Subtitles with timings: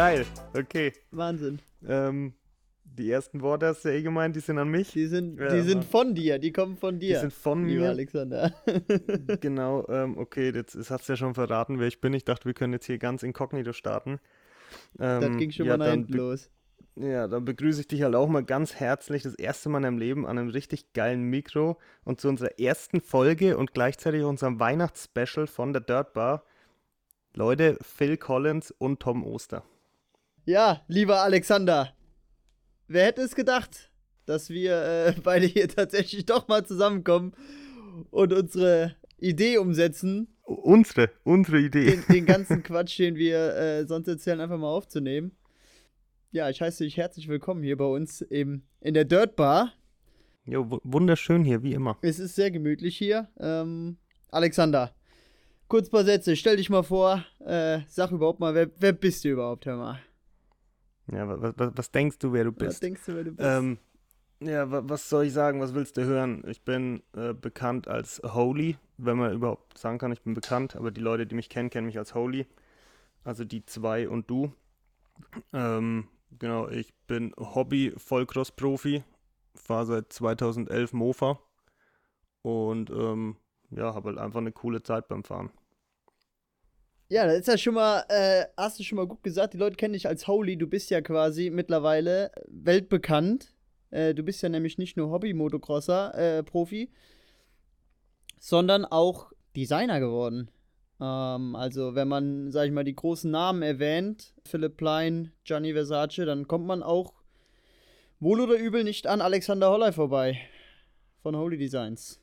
[0.00, 0.26] geil.
[0.54, 0.92] Okay.
[1.10, 1.58] Wahnsinn.
[1.86, 2.32] Ähm,
[2.84, 4.92] die ersten Worte hast du ja eh gemeint, die sind an mich.
[4.92, 7.16] Die sind, Ja, die sind von dir, die kommen von dir.
[7.16, 7.90] Die sind von mir.
[7.90, 8.54] Alexander.
[9.40, 12.14] Genau, ähm, okay, jetzt das hast du ja schon verraten, wer ich bin.
[12.14, 14.20] Ich dachte, wir können jetzt hier ganz inkognito starten.
[14.98, 16.50] Ähm, das ging schon ja, mal nach hinten los.
[16.96, 19.98] Ja, dann begrüße ich dich halt auch mal ganz herzlich das erste Mal in deinem
[19.98, 25.46] Leben an einem richtig geilen Mikro und zu unserer ersten Folge und gleichzeitig unserem Weihnachtsspecial
[25.46, 26.44] von der Dirt Bar.
[27.34, 29.62] Leute, Phil Collins und Tom Oster.
[30.44, 31.92] Ja, lieber Alexander,
[32.88, 33.90] wer hätte es gedacht,
[34.26, 37.32] dass wir äh, beide hier tatsächlich doch mal zusammenkommen
[38.10, 41.84] und unsere Idee umsetzen, Unsere, unsere Idee.
[41.92, 45.36] den, den ganzen Quatsch, den wir äh, sonst erzählen, einfach mal aufzunehmen.
[46.32, 49.72] Ja, ich heiße dich herzlich willkommen hier bei uns im, in der Dirt Bar.
[50.46, 51.98] Jo, wu- wunderschön hier, wie immer.
[52.02, 53.28] Es ist sehr gemütlich hier.
[53.38, 53.98] Ähm,
[54.30, 54.92] Alexander,
[55.68, 56.34] kurz ein paar Sätze.
[56.34, 57.24] Stell dich mal vor.
[57.44, 60.00] Äh, sag überhaupt mal, wer, wer bist du überhaupt, hör mal?
[61.12, 62.82] Ja, was, was, was denkst du, wer du Was bist?
[62.82, 63.46] denkst du, wer du bist?
[63.46, 63.78] Ähm,
[64.40, 65.60] ja, wa- was soll ich sagen?
[65.60, 66.44] Was willst du hören?
[66.48, 70.90] Ich bin äh, bekannt als Holy, wenn man überhaupt sagen kann, ich bin bekannt, aber
[70.90, 72.46] die Leute, die mich kennen, kennen mich als Holy.
[73.24, 74.52] Also die zwei und du.
[75.52, 79.04] Ähm, genau, ich bin Hobby-Vollcross-Profi,
[79.54, 81.38] fahre seit 2011 Mofa
[82.42, 83.36] und ähm,
[83.70, 85.50] ja, habe halt einfach eine coole Zeit beim Fahren.
[87.10, 89.74] Ja, das ist ja schon mal, äh, hast du schon mal gut gesagt, die Leute
[89.74, 90.56] kennen dich als Holy.
[90.56, 93.52] Du bist ja quasi mittlerweile weltbekannt.
[93.90, 96.88] Äh, du bist ja nämlich nicht nur Hobby-Motocrosser, äh, Profi,
[98.38, 100.52] sondern auch Designer geworden.
[101.00, 106.24] Ähm, also, wenn man, sag ich mal, die großen Namen erwähnt, Philipp Plein, Gianni Versace,
[106.24, 107.14] dann kommt man auch
[108.20, 110.38] wohl oder übel nicht an Alexander Holler vorbei.
[111.22, 112.20] Von Holy Designs.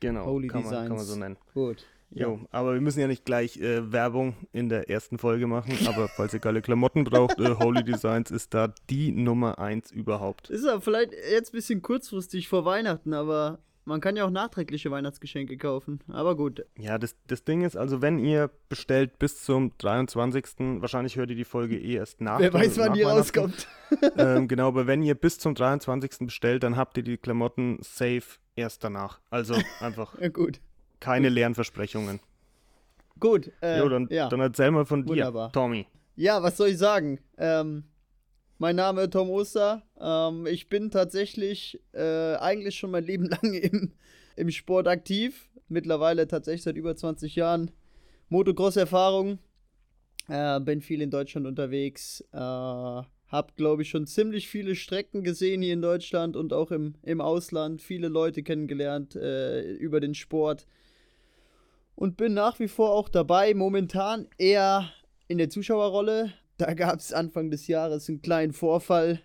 [0.00, 1.08] Genau, Holy kann, man, kann man Designs.
[1.08, 1.36] so nennen.
[1.54, 1.86] Gut.
[2.10, 6.08] Jo, aber wir müssen ja nicht gleich äh, Werbung in der ersten Folge machen, aber
[6.08, 10.48] falls ihr geile Klamotten braucht, äh, Holy Designs ist da die Nummer eins überhaupt.
[10.48, 13.58] Ist ja vielleicht jetzt ein bisschen kurzfristig vor Weihnachten, aber
[13.88, 16.00] man kann ja auch nachträgliche Weihnachtsgeschenke kaufen.
[16.08, 16.64] Aber gut.
[16.78, 20.44] Ja, das, das Ding ist, also wenn ihr bestellt bis zum 23.,
[20.80, 22.38] wahrscheinlich hört ihr die Folge eh erst nach.
[22.38, 23.66] Wer weiß, wann die rauskommt.
[24.18, 26.26] ähm, genau, aber wenn ihr bis zum 23.
[26.26, 29.20] bestellt, dann habt ihr die Klamotten safe erst danach.
[29.30, 30.60] Also einfach Ja, gut.
[31.00, 32.20] Keine leeren Versprechungen.
[33.20, 33.50] Gut.
[33.62, 34.28] Äh, jo, dann, ja.
[34.28, 35.52] dann erzähl mal von dir, Wunderbar.
[35.52, 35.86] Tommy.
[36.16, 37.18] ja, was soll ich sagen?
[37.36, 37.84] Ähm,
[38.58, 39.82] mein Name ist Tom Oster.
[40.00, 43.92] Ähm, ich bin tatsächlich äh, eigentlich schon mein Leben lang im,
[44.36, 45.48] im Sport aktiv.
[45.68, 47.70] Mittlerweile tatsächlich seit über 20 Jahren
[48.28, 49.38] Motocross-Erfahrung.
[50.28, 52.22] Äh, bin viel in Deutschland unterwegs.
[52.32, 56.94] Äh, hab, glaube ich, schon ziemlich viele Strecken gesehen hier in Deutschland und auch im,
[57.02, 57.82] im Ausland.
[57.82, 60.66] Viele Leute kennengelernt äh, über den Sport.
[61.98, 63.54] Und bin nach wie vor auch dabei.
[63.54, 64.88] Momentan eher
[65.26, 66.32] in der Zuschauerrolle.
[66.56, 69.20] Da gab es Anfang des Jahres einen kleinen Vorfall,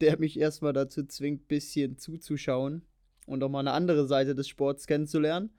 [0.00, 2.82] der mich erstmal dazu zwingt, ein bisschen zuzuschauen
[3.26, 5.50] und auch mal eine andere Seite des Sports kennenzulernen.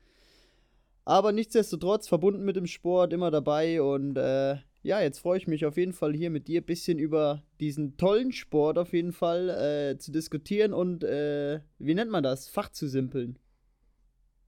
[1.06, 5.66] Aber nichtsdestotrotz verbunden mit dem Sport, immer dabei und äh, ja, jetzt freue ich mich
[5.66, 9.48] auf jeden Fall hier mit dir ein bisschen über diesen tollen Sport auf jeden Fall
[9.48, 12.50] äh, zu diskutieren und äh, wie nennt man das?
[12.50, 13.40] Fach zu simpeln.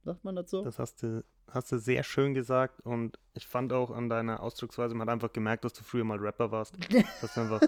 [0.03, 0.61] Sagt man das so?
[0.63, 1.23] Das hast du,
[1.53, 5.33] hast du sehr schön gesagt und ich fand auch an deiner Ausdrucksweise, man hat einfach
[5.33, 6.75] gemerkt, dass du früher mal Rapper warst.
[6.89, 7.61] Das hast du einfach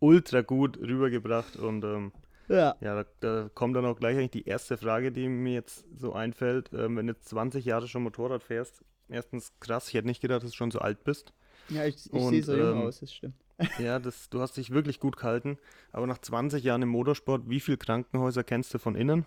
[0.00, 2.12] ultra gut rübergebracht und ähm,
[2.48, 2.74] ja.
[2.80, 6.12] ja, da, da kommt dann auch gleich eigentlich die erste Frage, die mir jetzt so
[6.12, 6.70] einfällt.
[6.72, 10.42] Ähm, wenn du jetzt 20 Jahre schon Motorrad fährst, erstens krass, ich hätte nicht gedacht,
[10.42, 11.32] dass du schon so alt bist.
[11.68, 13.34] Ja, ich, ich sehe so jung ähm, aus, das stimmt.
[13.78, 15.58] Ja, das, du hast dich wirklich gut gehalten,
[15.92, 19.26] aber nach 20 Jahren im Motorsport, wie viele Krankenhäuser kennst du von innen?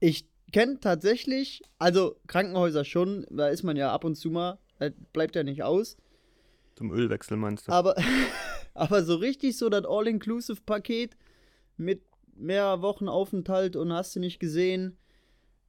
[0.00, 4.58] Ich kenne tatsächlich, also Krankenhäuser schon, da ist man ja ab und zu mal,
[5.12, 5.96] bleibt ja nicht aus.
[6.76, 7.72] Zum Ölwechsel meinst du?
[7.72, 7.96] Aber,
[8.74, 11.16] aber so richtig so das All-Inclusive-Paket
[11.76, 12.02] mit
[12.36, 14.96] mehr Wochen Aufenthalt und hast du nicht gesehen,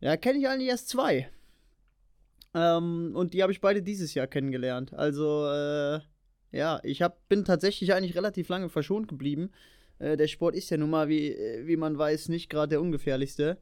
[0.01, 1.30] ja, kenne ich eigentlich erst zwei.
[2.53, 4.94] Ähm, und die habe ich beide dieses Jahr kennengelernt.
[4.94, 6.00] Also, äh,
[6.51, 9.51] ja, ich hab, bin tatsächlich eigentlich relativ lange verschont geblieben.
[10.00, 13.57] Äh, der Sport ist ja nun mal, wie, wie man weiß, nicht gerade der ungefährlichste.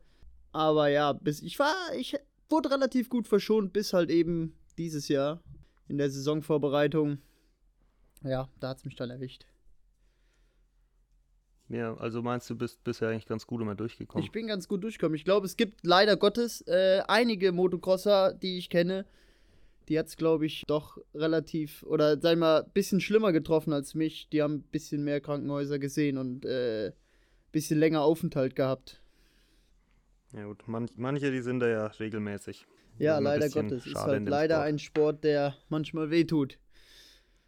[0.51, 2.15] Aber ja, bis ich war, ich
[2.49, 5.41] wurde relativ gut verschont, bis halt eben dieses Jahr
[5.87, 7.19] in der Saisonvorbereitung.
[8.23, 9.45] Ja, da hat es mich dann erwischt.
[11.69, 14.23] Ja, also meinst du, bist bisher eigentlich ganz gut immer durchgekommen?
[14.23, 15.15] Ich bin ganz gut durchgekommen.
[15.15, 19.05] Ich glaube, es gibt leider Gottes äh, einige Motocrosser, die ich kenne,
[19.89, 23.73] die hat es, glaube ich, doch relativ, oder sag ich mal, ein bisschen schlimmer getroffen
[23.73, 24.29] als mich.
[24.29, 26.93] Die haben ein bisschen mehr Krankenhäuser gesehen und äh, ein
[27.51, 29.01] bisschen länger Aufenthalt gehabt.
[30.33, 32.65] Ja gut, manch, manche, die sind da ja regelmäßig.
[32.99, 33.85] Ja, leider Gottes.
[33.85, 34.67] Ist halt leider Sport.
[34.67, 36.57] ein Sport, der manchmal wehtut.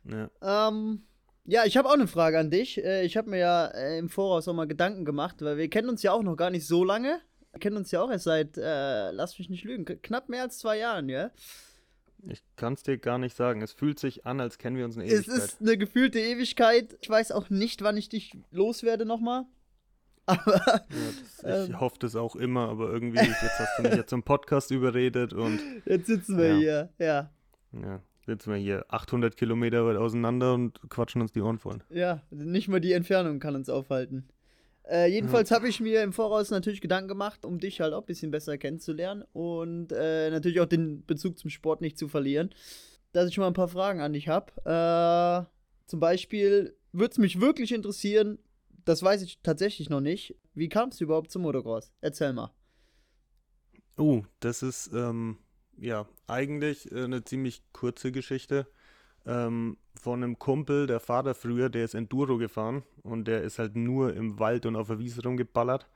[0.06, 0.30] Ja.
[0.42, 1.04] Ähm,
[1.46, 2.78] Ja, ich habe auch eine Frage an dich.
[2.84, 5.90] Äh, ich habe mir ja äh, im Voraus auch mal Gedanken gemacht, weil wir kennen
[5.90, 7.22] uns ja auch noch gar nicht so lange.
[7.52, 10.60] Wir kennen uns ja auch erst seit, äh, lass mich nicht lügen, knapp mehr als
[10.60, 11.32] zwei Jahren, ja?
[12.28, 13.64] Ich kann es dir gar nicht sagen.
[13.64, 15.38] Es fühlt sich an, als kennen wir uns eine Ewigkeit.
[15.38, 16.98] Es ist eine gefühlte Ewigkeit.
[17.02, 19.46] Ich weiß auch nicht, wann ich dich loswerde nochmal.
[20.30, 20.62] Aber.
[20.66, 20.82] Ja,
[21.42, 24.24] das, ich ähm, hoffe das auch immer, aber irgendwie, jetzt hast du mich ja zum
[24.24, 25.60] Podcast überredet und.
[25.86, 26.58] Jetzt sitzen wir ja.
[26.58, 27.30] hier, ja.
[27.72, 31.80] Ja, sitzen wir hier 800 Kilometer weit auseinander und quatschen uns die Ohren voll.
[31.90, 34.28] Ja, nicht mal die Entfernung kann uns aufhalten.
[34.90, 35.56] Äh, jedenfalls ja.
[35.56, 38.58] habe ich mir im Voraus natürlich Gedanken gemacht, um dich halt auch ein bisschen besser
[38.58, 42.50] kennenzulernen und äh, natürlich auch den Bezug zum Sport nicht zu verlieren.
[43.12, 44.52] Dass ich mal ein paar Fragen an dich habe.
[44.66, 45.50] Äh,
[45.88, 48.40] zum Beispiel würde es mich wirklich interessieren,
[48.86, 50.36] das weiß ich tatsächlich noch nicht.
[50.54, 51.92] Wie kamst du überhaupt zum Motocross?
[52.02, 52.52] Erzähl mal.
[53.98, 55.38] Oh, das ist ähm,
[55.78, 58.68] ja eigentlich äh, eine ziemlich kurze Geschichte
[59.26, 63.76] ähm, von einem Kumpel, der Vater früher, der ist Enduro gefahren und der ist halt
[63.76, 65.88] nur im Wald und auf der Wiese rumgeballert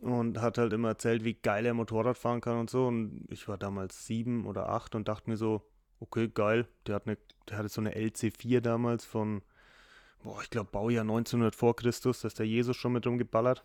[0.00, 2.86] und hat halt immer erzählt, wie geil er Motorrad fahren kann und so.
[2.86, 5.62] Und ich war damals sieben oder acht und dachte mir so,
[6.00, 6.66] okay, geil.
[6.86, 7.18] Der, hat eine,
[7.48, 9.42] der hatte so eine LC4 damals von,
[10.22, 13.64] boah, ich glaube Baujahr 1900 vor Christus, da ist der Jesus schon mit rumgeballert.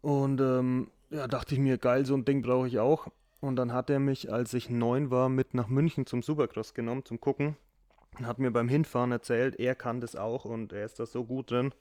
[0.00, 3.08] Und ähm, ja, dachte ich mir, geil, so ein Ding brauche ich auch.
[3.40, 7.04] Und dann hat er mich, als ich neun war, mit nach München zum Supercross genommen,
[7.04, 7.56] zum Gucken
[8.26, 11.50] hat mir beim Hinfahren erzählt, er kann das auch und er ist da so gut
[11.50, 11.72] drin.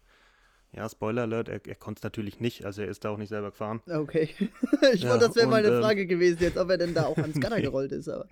[0.74, 3.30] Ja, Spoiler Alert, er, er konnte es natürlich nicht, also er ist da auch nicht
[3.30, 3.82] selber gefahren.
[3.90, 4.30] Okay.
[4.94, 7.18] ich ja, wollte, das wäre meine ähm, Frage gewesen, jetzt, ob er denn da auch
[7.18, 7.62] ans Scanner nee.
[7.64, 8.28] gerollt ist, aber.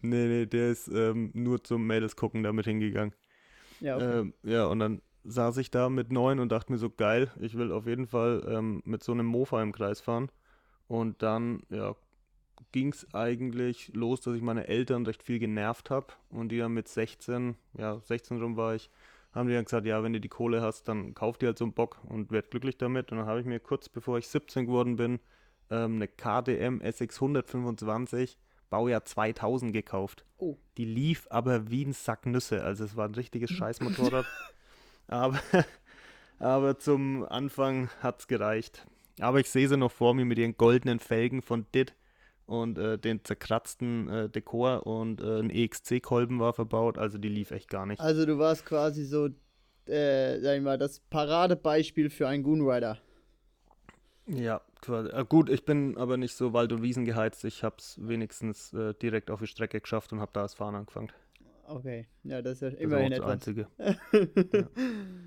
[0.00, 3.12] Nee, nee, der ist ähm, nur zum Mädels gucken damit hingegangen.
[3.80, 4.20] Ja, okay.
[4.20, 7.56] ähm, ja, und dann saß ich da mit neun und dachte mir so, geil, ich
[7.56, 10.30] will auf jeden Fall ähm, mit so einem Mofa im Kreis fahren.
[10.86, 11.94] Und dann, ja,
[12.72, 16.72] ging es eigentlich los, dass ich meine Eltern recht viel genervt habe und die dann
[16.72, 18.90] mit 16, ja, 16 rum war ich,
[19.32, 21.64] haben die dann gesagt, ja, wenn du die Kohle hast, dann kauf dir halt so
[21.64, 23.12] einen Bock und werd glücklich damit.
[23.12, 25.20] Und dann habe ich mir kurz bevor ich 17 geworden bin,
[25.70, 28.38] ähm, eine KDM SX 125
[28.70, 30.24] Baujahr 2000 gekauft.
[30.38, 30.56] Oh.
[30.76, 34.26] Die lief aber wie ein Sack Nüsse, also es war ein richtiges Scheißmotorrad.
[35.06, 35.40] aber,
[36.38, 38.86] aber zum Anfang hat es gereicht.
[39.20, 41.94] Aber ich sehe sie noch vor mir mit ihren goldenen Felgen von Dit
[42.46, 47.50] und äh, den zerkratzten äh, Dekor und äh, ein EXC-Kolben war verbaut, also die lief
[47.50, 48.00] echt gar nicht.
[48.00, 49.26] Also du warst quasi so,
[49.86, 52.98] äh, sag ich mal, das Paradebeispiel für einen Goonrider.
[54.26, 54.60] Ja.
[54.86, 57.44] Äh, gut, ich bin aber nicht so Wald- und Wiesen geheizt.
[57.44, 60.74] Ich habe es wenigstens äh, direkt auf die Strecke geschafft und habe da das Fahren
[60.74, 61.10] angefangen.
[61.66, 63.20] Okay, ja, das ist ja immerhin das.
[63.20, 63.66] Einzige.
[63.78, 64.68] ja.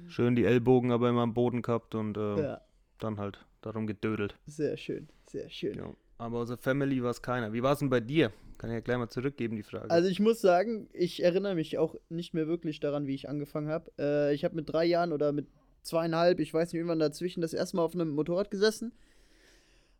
[0.07, 2.61] Schön die Ellbogen aber immer am Boden gehabt und ähm, ja.
[2.97, 4.35] dann halt darum gedödelt.
[4.47, 5.75] Sehr schön, sehr schön.
[5.75, 5.93] Ja.
[6.17, 7.53] Aber außer Family war es keiner.
[7.53, 8.31] Wie war es denn bei dir?
[8.57, 9.89] Kann ich ja gleich mal zurückgeben, die Frage.
[9.89, 13.69] Also ich muss sagen, ich erinnere mich auch nicht mehr wirklich daran, wie ich angefangen
[13.69, 13.91] habe.
[13.97, 15.47] Äh, ich habe mit drei Jahren oder mit
[15.81, 18.93] zweieinhalb, ich weiß nicht, irgendwann dazwischen, das erste Mal auf einem Motorrad gesessen.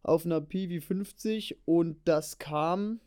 [0.04, 3.00] Auf einer PV50 und das kam,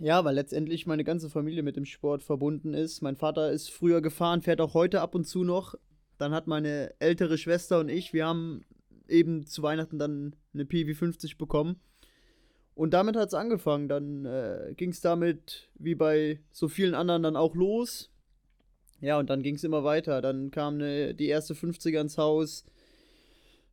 [0.00, 3.02] ja, weil letztendlich meine ganze Familie mit dem Sport verbunden ist.
[3.02, 5.74] Mein Vater ist früher gefahren, fährt auch heute ab und zu noch.
[6.18, 8.64] Dann hat meine ältere Schwester und ich, wir haben
[9.08, 11.80] eben zu Weihnachten dann eine PV50 bekommen.
[12.74, 13.88] Und damit hat es angefangen.
[13.88, 18.12] Dann äh, ging es damit, wie bei so vielen anderen, dann auch los.
[19.00, 20.20] Ja, und dann ging es immer weiter.
[20.20, 22.64] Dann kam ne, die erste 50er ins Haus.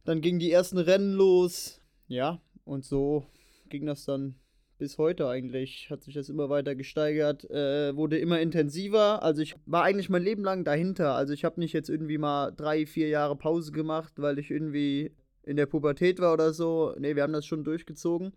[0.06, 1.82] Dann gingen die ersten Rennen los.
[2.08, 3.26] Ja, und so
[3.70, 4.36] ging das dann
[4.78, 5.90] bis heute eigentlich.
[5.90, 7.50] Hat sich das immer weiter gesteigert.
[7.50, 9.24] Äh, wurde immer intensiver.
[9.24, 11.14] Also ich war eigentlich mein Leben lang dahinter.
[11.16, 15.12] Also ich habe nicht jetzt irgendwie mal drei, vier Jahre Pause gemacht, weil ich irgendwie
[15.44, 16.94] in der Pubertät war oder so.
[16.98, 18.34] Nee, wir haben das schon durchgezogen.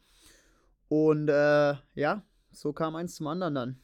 [0.88, 2.22] Und äh, ja,
[2.52, 3.80] so kam eins zum anderen dann.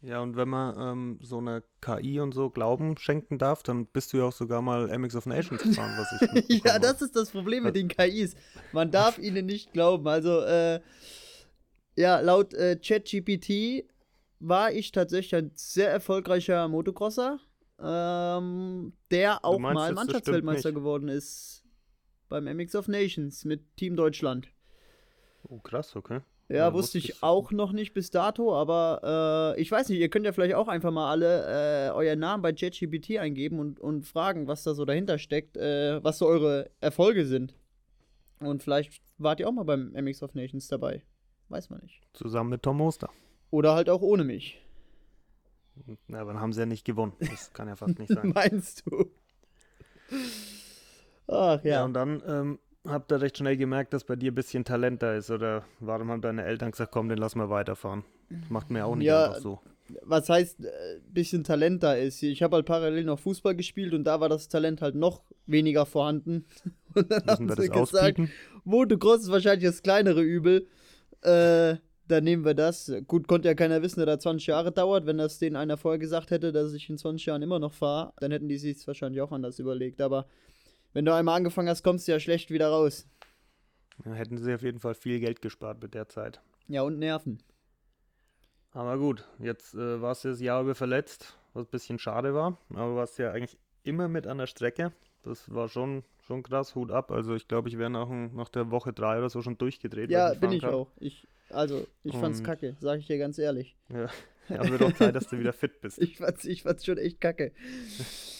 [0.00, 4.12] Ja, und wenn man ähm, so eine KI und so Glauben schenken darf, dann bist
[4.12, 6.62] du ja auch sogar mal MX of Nations gefahren, was ich.
[6.64, 8.36] ja, das ist das Problem mit den KIs.
[8.72, 10.06] Man darf ihnen nicht glauben.
[10.06, 10.80] Also, äh,
[11.96, 13.88] ja, laut äh, ChatGPT
[14.38, 17.40] war ich tatsächlich ein sehr erfolgreicher Motocrosser,
[17.80, 21.64] ähm, der auch meinst, mal Mannschaftsweltmeister geworden ist
[22.28, 24.48] beim MX of Nations mit Team Deutschland.
[25.48, 26.20] Oh, krass, okay.
[26.48, 30.24] Ja, wusste ich auch noch nicht bis dato, aber äh, ich weiß nicht, ihr könnt
[30.24, 34.46] ja vielleicht auch einfach mal alle äh, euren Namen bei ChatGPT eingeben und, und fragen,
[34.46, 37.54] was da so dahinter steckt, äh, was so eure Erfolge sind.
[38.40, 41.02] Und vielleicht wart ihr auch mal beim MX of Nations dabei.
[41.50, 42.00] Weiß man nicht.
[42.14, 43.10] Zusammen mit Tom Oster.
[43.50, 44.58] Oder halt auch ohne mich.
[46.06, 47.12] Na, aber dann haben sie ja nicht gewonnen.
[47.20, 48.32] Das kann ja fast nicht sein.
[48.34, 49.10] Meinst du?
[51.26, 51.70] Ach ja.
[51.70, 52.58] Ja, und dann ähm,
[52.90, 55.30] habt ihr recht schnell gemerkt, dass bei dir ein bisschen Talent da ist?
[55.30, 58.04] Oder warum haben deine Eltern gesagt, komm, den lass mal weiterfahren?
[58.30, 59.60] Das macht mir auch nicht ja, einfach so.
[60.02, 60.68] was heißt, äh,
[61.10, 62.22] bisschen Talent da ist.
[62.22, 65.86] Ich habe halt parallel noch Fußball gespielt und da war das Talent halt noch weniger
[65.86, 66.44] vorhanden.
[66.94, 68.30] Und dann Müssen wir haben das sie gesagt, ausbieten?
[68.64, 70.66] Motocross ist wahrscheinlich das kleinere Übel.
[71.20, 71.76] Äh,
[72.08, 72.90] dann nehmen wir das.
[73.06, 75.06] Gut, konnte ja keiner wissen, dass das 20 Jahre dauert.
[75.06, 78.12] Wenn das denen einer vorher gesagt hätte, dass ich in 20 Jahren immer noch fahre,
[78.18, 80.00] dann hätten die sich wahrscheinlich auch anders überlegt.
[80.00, 80.26] Aber
[80.92, 83.06] wenn du einmal angefangen hast, kommst du ja schlecht wieder raus.
[84.04, 86.40] Da hätten sie auf jeden Fall viel Geld gespart mit der Zeit.
[86.68, 87.42] Ja, und Nerven.
[88.72, 92.58] Aber gut, jetzt äh, warst du das Jahr über verletzt, was ein bisschen schade war.
[92.70, 94.92] Aber warst ja eigentlich immer mit an der Strecke.
[95.22, 97.10] Das war schon, schon krass, Hut ab.
[97.10, 100.10] Also ich glaube, ich wäre nach, nach der Woche drei oder so schon durchgedreht.
[100.10, 100.74] Ja, ich bin ich kann.
[100.74, 100.90] auch.
[100.98, 103.76] Ich, also, ich fand's Und- kacke, sag ich dir ganz ehrlich.
[103.88, 104.08] Ja,
[104.48, 105.98] ja wird auch Zeit, dass du wieder fit bist.
[106.02, 107.52] Ich fand's, ich fand's schon echt kacke.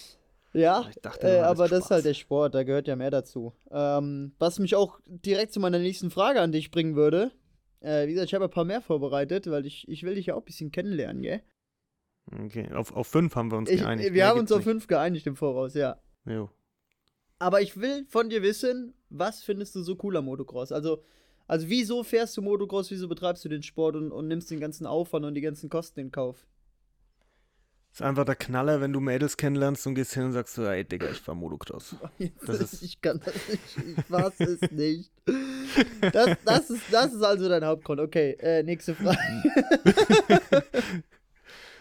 [0.54, 2.20] Ja, Ich dachte, äh, aber das ist halt der Spaß.
[2.20, 3.52] Sport, da gehört ja mehr dazu.
[3.70, 7.32] Ähm, was mich auch direkt zu meiner nächsten Frage an dich bringen würde.
[7.80, 10.34] Äh, wie gesagt, ich habe ein paar mehr vorbereitet, weil ich, ich will dich ja
[10.34, 11.42] auch ein bisschen kennenlernen, gell?
[12.44, 14.06] Okay, auf, auf fünf haben wir uns Ich, geeinigt.
[14.06, 15.98] wir Mehr haben uns auf fünf geeinigt im Voraus, ja.
[16.24, 16.34] nicht.
[16.36, 16.50] Jo.
[17.38, 20.72] Aber ich will von dir wissen, was findest du so cool am Motocross?
[20.72, 21.04] Also,
[21.46, 24.86] also wieso fährst du Motocross, wieso betreibst du den Sport und, und nimmst den ganzen
[24.86, 26.46] Aufwand und die ganzen Kosten in Kauf?
[27.98, 30.84] Ist einfach der Knaller, wenn du Mädels kennenlernst und gehst hin und sagst so, ey
[30.84, 31.96] Digga, ich fahr Motocross.
[32.46, 35.10] Das ist- ich kann das nicht, ich weiß es nicht.
[36.12, 37.98] Das, das, ist, das ist also dein Hauptgrund.
[38.00, 39.18] Okay, äh, nächste Frage.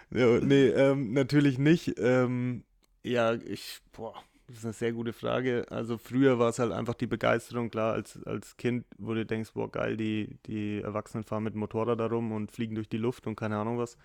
[0.10, 1.96] Ja, nee, ähm, natürlich nicht.
[2.00, 2.64] Ähm,
[3.04, 4.14] ja, ich, boah,
[4.48, 5.66] das ist eine sehr gute Frage.
[5.70, 9.52] Also früher war es halt einfach die Begeisterung, klar, als, als Kind, wo du denkst,
[9.54, 13.28] boah, geil, die, die Erwachsenen fahren mit Motorrad da rum und fliegen durch die Luft
[13.28, 13.98] und keine Ahnung was.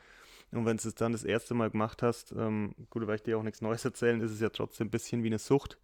[0.53, 3.39] Und wenn du es dann das erste Mal gemacht hast, ähm, gut, weil ich dir
[3.39, 5.79] auch nichts Neues erzählen, ist es ja trotzdem ein bisschen wie eine Sucht,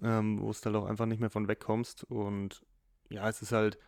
[0.00, 2.04] ähm, wo es dann auch einfach nicht mehr von wegkommst.
[2.04, 2.62] Und
[3.08, 3.78] ja, es ist halt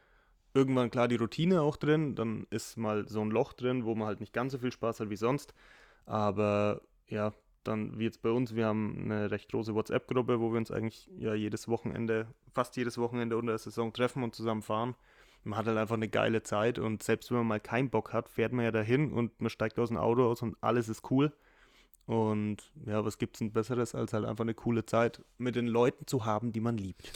[0.55, 4.09] irgendwann klar die Routine auch drin, dann ist mal so ein Loch drin, wo man
[4.09, 5.55] halt nicht ganz so viel Spaß hat wie sonst.
[6.05, 7.33] Aber ja,
[7.65, 11.09] dann wie jetzt bei uns, wir haben eine recht große WhatsApp-Gruppe, wo wir uns eigentlich
[11.17, 14.95] ja jedes Wochenende, fast jedes Wochenende unter der Saison treffen und zusammen fahren.
[15.49, 18.29] Man hat halt einfach eine geile Zeit und selbst wenn man mal keinen Bock hat,
[18.29, 21.33] fährt man ja dahin und man steigt aus dem Auto aus und alles ist cool.
[22.05, 26.07] Und ja, was gibt's denn Besseres, als halt einfach eine coole Zeit mit den Leuten
[26.07, 27.11] zu haben, die man liebt.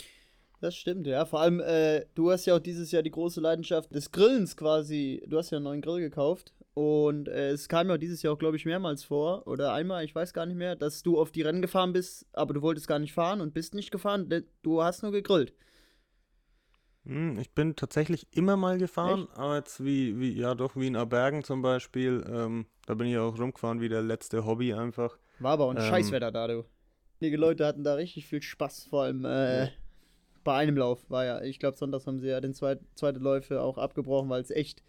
[0.62, 1.27] Das stimmt, ja.
[1.27, 5.23] Vor allem, äh, du hast ja auch dieses Jahr die große Leidenschaft des Grillens quasi.
[5.27, 6.55] Du hast ja einen neuen Grill gekauft.
[6.73, 9.47] Und äh, es kam ja dieses Jahr auch, glaube ich, mehrmals vor.
[9.47, 12.55] Oder einmal, ich weiß gar nicht mehr, dass du auf die Rennen gefahren bist, aber
[12.55, 14.45] du wolltest gar nicht fahren und bist nicht gefahren.
[14.62, 15.53] Du hast nur gegrillt.
[17.04, 20.97] Hm, Ich bin tatsächlich immer mal gefahren, aber jetzt wie, wie, ja doch, wie in
[20.97, 22.25] Abergen zum Beispiel.
[22.28, 25.18] Ähm, da bin ich auch rumgefahren, wie der letzte Hobby einfach.
[25.38, 25.82] War aber auch ein Ähm.
[25.82, 26.64] Scheißwetter da, du.
[27.21, 29.68] Einige Leute hatten da richtig viel Spaß, vor allem äh,
[30.44, 31.40] bei einem Lauf war ja.
[31.42, 34.82] Ich glaube, sonntags haben sie ja den zweit, zweite Läufe auch abgebrochen, weil es echt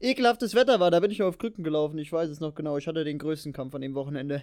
[0.00, 0.90] ekelhaftes Wetter war.
[0.90, 2.76] Da bin ich auf Krücken gelaufen, ich weiß es noch genau.
[2.76, 4.42] Ich hatte den größten Kampf an dem Wochenende.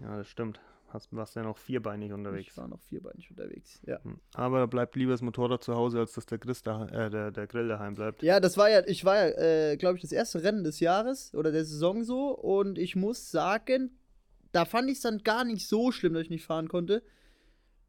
[0.00, 0.60] Ja, das stimmt.
[0.94, 2.56] Hast, warst ja noch vierbeinig Ich unterwegs.
[2.56, 4.02] war noch vierbeinig unterwegs, ja.
[4.04, 4.20] Hm.
[4.32, 7.32] Aber da bleibt lieber das Motorrad zu Hause, als dass der, Chris da, äh, der,
[7.32, 8.22] der Grill daheim bleibt.
[8.22, 11.34] Ja, das war ja, ich war ja, äh, glaube ich, das erste Rennen des Jahres
[11.34, 13.98] oder der Saison so und ich muss sagen,
[14.52, 17.02] da fand ich es dann gar nicht so schlimm, dass ich nicht fahren konnte,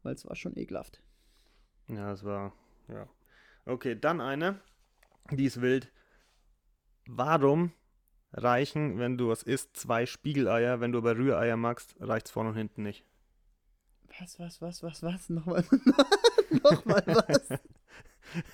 [0.02, 1.00] weil es war schon ekelhaft.
[1.86, 2.52] Ja, das war,
[2.88, 3.08] ja.
[3.66, 4.60] Okay, dann eine,
[5.30, 5.92] die ist wild.
[7.06, 7.70] Warum
[8.36, 12.56] reichen, wenn du was isst, zwei Spiegeleier, wenn du aber Rühreier magst, reicht's vorne und
[12.56, 13.04] hinten nicht?
[14.20, 15.28] Was, was, was, was, was?
[15.30, 15.64] Nochmal,
[16.62, 17.48] nochmal was?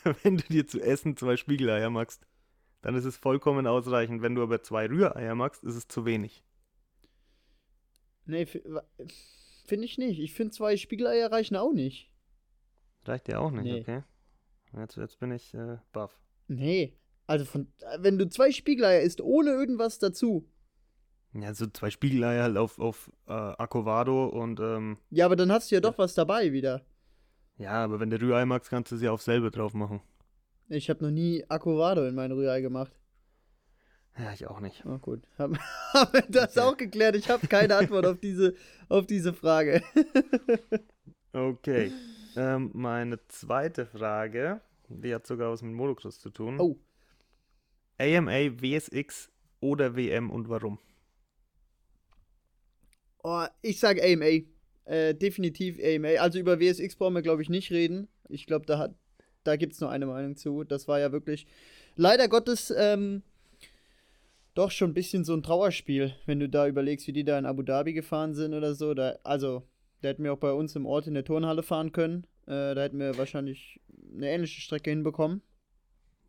[0.22, 2.26] wenn du dir zu essen zwei Spiegeleier magst,
[2.82, 4.22] dann ist es vollkommen ausreichend.
[4.22, 6.42] Wenn du aber zwei Rühreier magst, ist es zu wenig.
[8.24, 10.18] Nee, finde ich nicht.
[10.20, 12.12] Ich finde zwei Spiegeleier reichen auch nicht.
[13.04, 13.80] Reicht dir auch nicht, Nee.
[13.80, 14.02] okay?
[14.76, 16.18] Jetzt, jetzt bin ich äh, baff.
[16.48, 16.96] Nee.
[17.32, 17.66] Also von,
[17.98, 20.46] wenn du zwei Spiegeleier isst, ohne irgendwas dazu.
[21.34, 25.70] Ja, so zwei Spiegeleier halt auf, auf äh, Acovado und ähm, Ja, aber dann hast
[25.70, 26.84] du ja doch was dabei wieder.
[27.56, 30.02] ja, aber wenn du Rührei magst, kannst du sie auf selbe drauf machen.
[30.68, 32.92] Ich habe noch nie Aquavado in mein Rührei gemacht.
[34.18, 34.84] Ja, ich auch nicht.
[34.84, 35.22] Oh gut.
[35.38, 35.54] Haben
[36.12, 36.60] wir das Okay.
[36.66, 37.16] auch geklärt?
[37.16, 38.54] Ich habe keine Antwort auf diese,
[38.90, 39.82] auf diese Frage.
[41.34, 41.90] Okay.
[42.36, 46.60] ähm, meine zweite Frage, die hat sogar was mit Motocross zu tun.
[46.60, 46.76] Oh.
[47.98, 49.30] AMA, WSX
[49.60, 50.78] oder WM und warum?
[53.22, 54.44] Oh, ich sage AMA.
[54.84, 56.20] Äh, definitiv AMA.
[56.20, 58.08] Also über WSX brauchen wir, glaube ich, nicht reden.
[58.28, 58.94] Ich glaube, da,
[59.44, 60.64] da gibt es nur eine Meinung zu.
[60.64, 61.46] Das war ja wirklich,
[61.94, 63.22] leider Gottes, ähm,
[64.54, 67.46] doch schon ein bisschen so ein Trauerspiel, wenn du da überlegst, wie die da in
[67.46, 68.92] Abu Dhabi gefahren sind oder so.
[68.92, 69.62] Da, also,
[70.02, 72.26] da hätten wir auch bei uns im Ort in der Turnhalle fahren können.
[72.46, 73.80] Äh, da hätten wir wahrscheinlich
[74.14, 75.42] eine ähnliche Strecke hinbekommen.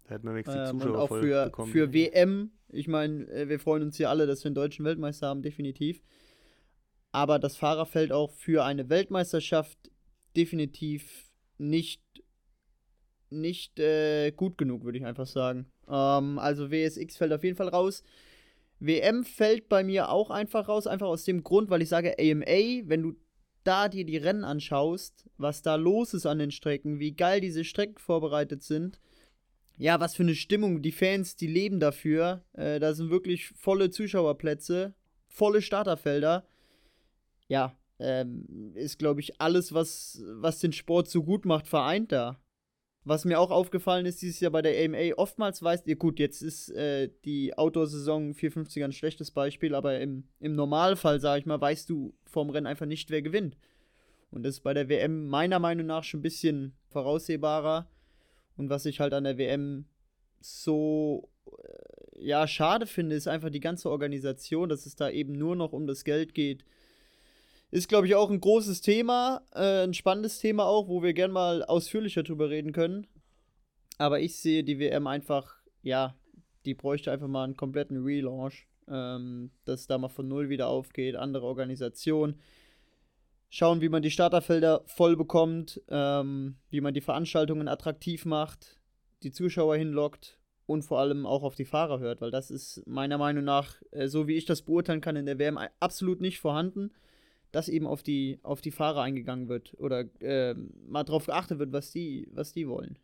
[0.05, 1.72] Da hätten wir wenigstens die Ähm, und Zuschauer auch voll für, bekommen.
[1.72, 2.51] für WM.
[2.69, 6.01] Ich meine, äh, wir freuen uns hier alle, dass wir einen deutschen Weltmeister haben, definitiv.
[7.12, 9.77] Aber das Fahrerfeld auch für eine Weltmeisterschaft
[10.36, 12.01] definitiv nicht,
[13.29, 15.67] nicht äh, gut genug, würde ich einfach sagen.
[15.88, 18.03] Ähm, also WSX fällt auf jeden Fall raus.
[18.79, 22.88] WM fällt bei mir auch einfach raus, einfach aus dem Grund, weil ich sage, AMA,
[22.89, 23.13] wenn du
[23.63, 27.63] da dir die Rennen anschaust, was da los ist an den Strecken, wie geil diese
[27.63, 29.00] Strecken vorbereitet sind,
[29.77, 32.44] ja, was für eine Stimmung, die Fans, die leben dafür.
[32.53, 34.94] Äh, da sind wirklich volle Zuschauerplätze,
[35.27, 36.46] volle Starterfelder.
[37.48, 42.39] Ja, ähm, ist, glaube ich, alles, was, was den Sport so gut macht, vereint da.
[43.06, 46.42] Was mir auch aufgefallen ist dieses Jahr bei der AMA, oftmals weißt ihr, gut, jetzt
[46.42, 51.60] ist äh, die Outdoor-Saison 450 ein schlechtes Beispiel, aber im, im Normalfall, sage ich mal,
[51.60, 53.58] weißt du vorm Rennen einfach nicht, wer gewinnt.
[54.32, 57.89] Und das ist bei der WM meiner Meinung nach schon ein bisschen voraussehbarer.
[58.57, 59.86] Und was ich halt an der WM
[60.39, 65.55] so äh, ja schade finde, ist einfach die ganze Organisation, dass es da eben nur
[65.55, 66.63] noch um das Geld geht.
[67.72, 71.31] Ist, glaube ich, auch ein großes Thema, äh, ein spannendes Thema auch, wo wir gern
[71.31, 73.07] mal ausführlicher drüber reden können.
[73.98, 76.15] Aber ich sehe die WM einfach, ja,
[76.65, 81.15] die bräuchte einfach mal einen kompletten Relaunch, ähm, dass da mal von Null wieder aufgeht,
[81.15, 82.36] andere Organisation.
[83.55, 88.79] Schauen, wie man die Starterfelder voll bekommt, ähm, wie man die Veranstaltungen attraktiv macht,
[89.22, 93.19] die Zuschauer hinlockt und vor allem auch auf die Fahrer hört, weil das ist meiner
[93.19, 96.89] Meinung nach, äh, so wie ich das beurteilen kann, in der WM absolut nicht vorhanden,
[97.51, 100.55] dass eben auf die, auf die Fahrer eingegangen wird oder äh,
[100.88, 102.98] mal drauf geachtet wird, was die, was die wollen.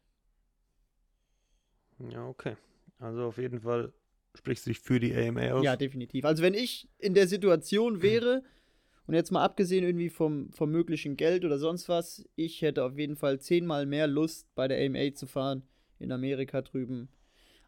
[2.12, 2.58] Ja, okay.
[2.98, 3.94] Also auf jeden Fall
[4.34, 5.64] sprichst du dich für die AMA aus.
[5.64, 6.26] Ja, definitiv.
[6.26, 8.42] Also wenn ich in der Situation wäre,
[9.10, 12.96] und jetzt mal abgesehen irgendwie vom, vom möglichen Geld oder sonst was, ich hätte auf
[12.96, 15.64] jeden Fall zehnmal mehr Lust, bei der AMA zu fahren,
[15.98, 17.10] in Amerika drüben.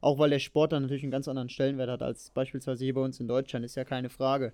[0.01, 3.01] Auch weil der Sport dann natürlich einen ganz anderen Stellenwert hat als beispielsweise hier bei
[3.01, 4.54] uns in Deutschland, ist ja keine Frage.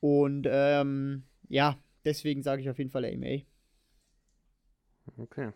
[0.00, 3.42] Und ähm, ja, deswegen sage ich auf jeden Fall AMA.
[5.18, 5.52] Okay.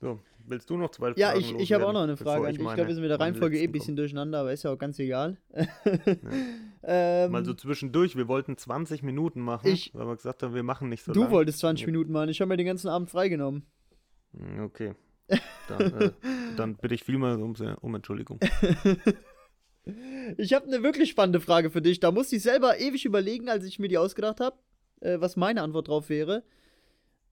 [0.00, 2.50] So, willst du noch zwei Ja, Fragen ich, ich habe auch noch eine Frage.
[2.50, 4.72] Ich meine- glaube, wir sind mit der Reihenfolge eh ein bisschen durcheinander, aber ist ja
[4.72, 5.36] auch ganz egal.
[5.52, 5.68] komme?
[6.84, 10.62] ähm, Mal so zwischendurch, wir wollten 20 Minuten machen, Ich- weil wir gesagt haben, wir
[10.62, 11.30] machen nicht so du lang.
[11.30, 11.86] wolltest 20 Ja.
[11.86, 13.64] Minuten machen, ich habe mir den ganzen Abend freigenommen.
[14.36, 14.94] Hm, Okay.
[15.68, 16.10] Dann, äh,
[16.56, 18.38] dann bitte ich vielmal um, um Entschuldigung.
[20.36, 22.00] Ich habe eine wirklich spannende Frage für dich.
[22.00, 24.56] Da musste ich selber ewig überlegen, als ich mir die ausgedacht habe,
[25.00, 26.44] äh, was meine Antwort drauf wäre.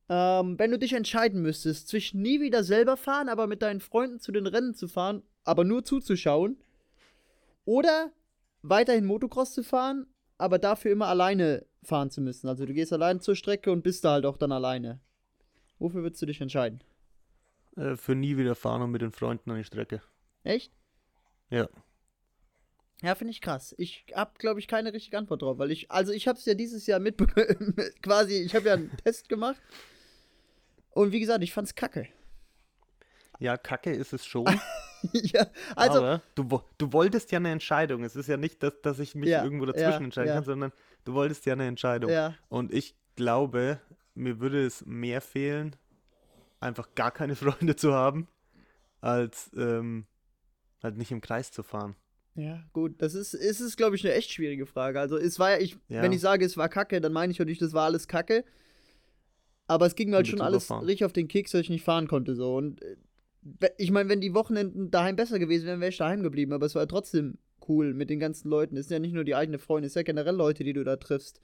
[0.08, 4.18] Ähm, wenn du dich entscheiden müsstest, zwischen nie wieder selber fahren, aber mit deinen Freunden
[4.18, 6.56] zu den Rennen zu fahren, aber nur zuzuschauen,
[7.64, 8.10] oder
[8.62, 10.06] weiterhin Motocross zu fahren,
[10.38, 12.48] aber dafür immer alleine fahren zu müssen.
[12.48, 15.00] Also du gehst allein zur Strecke und bist da halt auch dann alleine.
[15.78, 16.82] Wofür würdest du dich entscheiden?
[17.76, 20.02] Äh, für nie wieder fahren und mit den Freunden an die Strecke.
[20.44, 20.72] Echt?
[21.50, 21.68] Ja.
[23.02, 23.74] Ja, finde ich krass.
[23.78, 26.52] Ich habe, glaube ich, keine richtige Antwort drauf, weil ich, also ich habe es ja
[26.52, 27.16] dieses Jahr mit,
[28.02, 29.60] quasi, ich habe ja einen Test gemacht
[30.90, 32.08] und wie gesagt, ich fand's kacke.
[33.38, 34.44] Ja, kacke ist es schon.
[35.12, 38.04] ja, also, aber du, du wolltest ja eine Entscheidung.
[38.04, 40.34] Es ist ja nicht, dass, dass ich mich Ja, irgendwo dazwischen ja, entscheiden ja.
[40.36, 40.72] kann, sondern
[41.04, 42.10] du wolltest ja eine Entscheidung.
[42.10, 43.80] ja, Und ich glaube,
[44.14, 45.76] mir würde es mehr fehlen,
[46.60, 48.28] einfach gar keine Freunde zu haben,
[49.00, 50.06] als ähm,
[50.82, 51.96] halt nicht im Kreis zu fahren.
[52.34, 55.00] ja, gut, das ist, ist es, glaube ich, eine echt schwierige Frage.
[55.00, 56.02] Also, es war ja, ich, Ja.
[56.02, 58.44] wenn ich sage, es war kacke, dann meine ich natürlich, das war alles kacke.
[59.66, 62.08] Aber es ging mir halt schon alles richtig auf den Keks, dass ich nicht fahren
[62.08, 62.56] konnte, so.
[62.56, 62.96] Und äh,
[63.78, 66.52] ich meine, wenn die Wochenenden daheim besser gewesen wären, wäre ich daheim geblieben.
[66.52, 68.76] Aber es war trotzdem cool mit den ganzen Leuten.
[68.76, 70.84] Es sind ja nicht nur die eigenen Freunde, es sind ja generell Leute, die du
[70.84, 71.40] da triffst.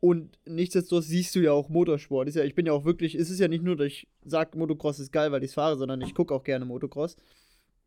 [0.00, 2.28] Und nichtsdestotrotz siehst du ja auch Motorsport.
[2.28, 4.58] Ist ja, ich bin ja auch wirklich, es ist ja nicht nur, dass ich sage,
[4.58, 7.16] Motocross ist geil, weil ich es fahre, sondern ich gucke auch gerne Motocross.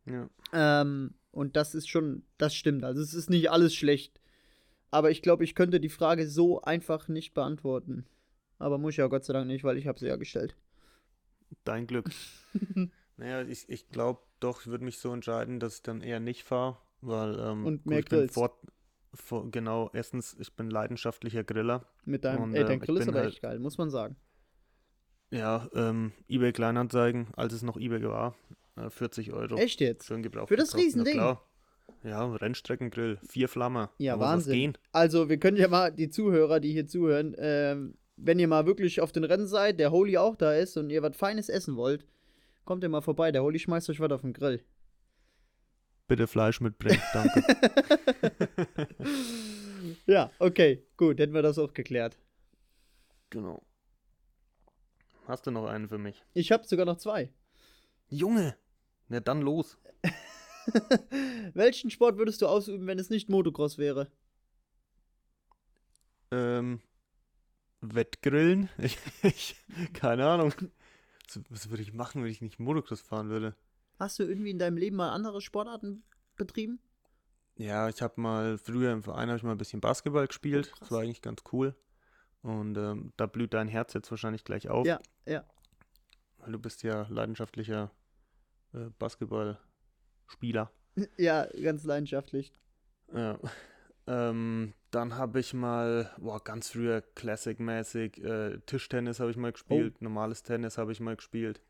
[0.06, 0.28] Ja.
[0.52, 2.82] Ähm, und das ist schon, das stimmt.
[2.84, 4.20] Also es ist nicht alles schlecht.
[4.90, 8.06] Aber ich glaube, ich könnte die Frage so einfach nicht beantworten.
[8.58, 10.56] Aber muss ich ja Gott sei Dank nicht, weil ich habe sie ja gestellt.
[11.64, 12.10] Dein Glück.
[13.20, 16.44] naja, ich, ich glaube doch, ich würde mich so entscheiden, dass ich dann eher nicht
[16.44, 18.34] fahre, weil ähm, Und gut, mehr ich bin grillst.
[18.34, 18.54] fort,
[19.14, 21.84] vor, genau, erstens, ich bin leidenschaftlicher Griller.
[22.04, 23.90] Mit deinem, Und, ey, äh, dein ich Grill ist aber halt- echt geil, muss man
[23.90, 24.16] sagen.
[25.30, 28.34] Ja, ähm, eBay Kleinanzeigen, als es noch eBay war,
[28.76, 29.56] äh, 40 Euro.
[29.56, 30.06] Echt jetzt?
[30.06, 30.48] Schön gebraucht.
[30.48, 31.14] Für das Riesending?
[31.14, 31.46] klar.
[32.02, 33.90] Ja, Rennstreckengrill, vier Flammer.
[33.98, 34.54] Ja, Da Wahnsinn.
[34.54, 34.78] Gehen.
[34.92, 39.00] Also, wir können ja mal, die Zuhörer, die hier zuhören, ähm, wenn ihr mal wirklich
[39.00, 42.06] auf den Rennen seid, der Holy auch da ist und ihr was Feines essen wollt,
[42.64, 43.32] kommt ihr mal vorbei.
[43.32, 44.64] Der Holy schmeißt euch was auf den Grill.
[46.08, 47.44] Bitte Fleisch mitbringen, danke.
[50.06, 52.18] Ja, okay, gut, hätten wir das auch geklärt.
[53.30, 53.62] genau.
[55.26, 56.22] Hast du noch einen für mich?
[56.34, 57.32] Ich habe sogar noch zwei.
[58.08, 58.56] Junge,
[59.08, 59.78] Ja, dann los.
[61.54, 64.10] Welchen Sport würdest du ausüben, wenn es nicht Motocross wäre?
[66.32, 66.80] Ähm,
[67.80, 68.68] Wettgrillen?
[68.78, 69.56] Ich, ich,
[69.92, 70.52] keine Ahnung.
[71.48, 73.54] Was, würde ich machen, wenn ich nicht Motocross fahren würde?
[73.98, 76.02] Hast du irgendwie in deinem Leben mal andere Sportarten
[76.36, 76.80] betrieben?
[77.56, 80.72] Ja, ich habe mal, früher im Verein habe ich mal ein bisschen Basketball gespielt.
[80.72, 81.74] Oh, das war eigentlich ganz cool.
[82.42, 84.86] Und ähm, da blüht dein Herz jetzt wahrscheinlich gleich auf.
[84.86, 85.44] Ja, ja.
[86.38, 87.90] Weil du bist ja leidenschaftlicher
[88.72, 90.70] äh, Basketballspieler.
[91.16, 92.52] Ja, ganz leidenschaftlich.
[93.14, 93.38] Ja.
[94.10, 100.02] Ähm, dann habe ich mal, boah, ganz früher Classic-mäßig, äh, Tischtennis habe ich mal gespielt,
[100.02, 101.62] normales Tennis habe ich mal gespielt.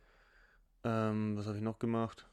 [0.83, 2.31] Ähm, was habe ich noch gemacht?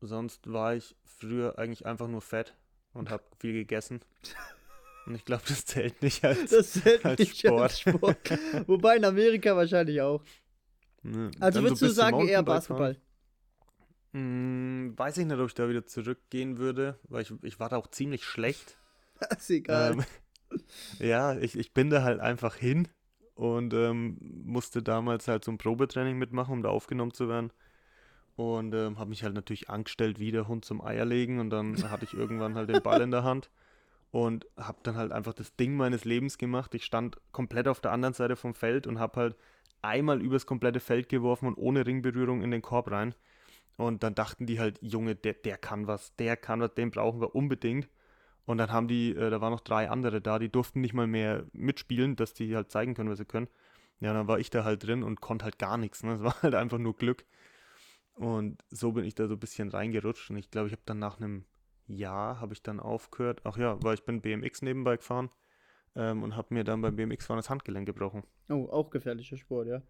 [0.00, 2.54] Sonst war ich früher eigentlich einfach nur fett
[2.92, 4.00] und habe viel gegessen.
[5.04, 6.50] Und ich glaube, das zählt nicht als.
[6.50, 8.18] Das zählt als nicht als Sport.
[8.68, 10.22] Wobei in Amerika wahrscheinlich auch.
[11.02, 12.94] ne, Also dann würdest so du sagen eher Basketball?
[12.94, 13.02] fahren.
[14.12, 17.76] Hm, weiß ich nicht, ob ich da wieder zurückgehen würde, weil ich, ich war da
[17.76, 18.76] auch ziemlich schlecht.
[19.30, 19.92] ist egal.
[19.92, 20.04] Ähm,
[20.98, 22.88] ja, ich, ich bin da halt einfach hin
[23.34, 27.52] und ähm, musste damals halt so ein Probetraining mitmachen, um da aufgenommen zu werden.
[28.36, 32.04] Und ähm, habe mich halt natürlich angestellt wie der Hund zum Eierlegen und dann hatte
[32.04, 33.50] ich irgendwann halt den Ball in der Hand
[34.10, 36.74] und habe dann halt einfach das Ding meines Lebens gemacht.
[36.74, 39.36] Ich stand komplett auf der anderen Seite vom Feld und habe halt
[39.80, 43.14] einmal übers komplette Feld geworfen und ohne Ringberührung in den Korb rein.
[43.76, 47.20] Und dann dachten die halt, Junge, der, der kann was, der kann was, den brauchen
[47.20, 47.88] wir unbedingt.
[48.44, 51.06] Und dann haben die, äh, da waren noch drei andere da, die durften nicht mal
[51.06, 53.48] mehr mitspielen, dass die halt zeigen können, was sie können.
[54.00, 56.02] Ja, dann war ich da halt drin und konnte halt gar nichts.
[56.02, 56.14] Ne?
[56.14, 57.24] Es war halt einfach nur Glück.
[58.14, 60.30] Und so bin ich da so ein bisschen reingerutscht.
[60.30, 61.44] Und ich glaube, ich habe dann nach einem
[61.86, 63.40] Jahr, habe ich dann aufgehört.
[63.44, 65.30] Ach ja, weil ich bin BMX nebenbei gefahren
[65.94, 68.24] ähm, und habe mir dann beim BMX-Fahren das Handgelenk gebrochen.
[68.48, 69.82] Oh, auch gefährlicher Sport, ja.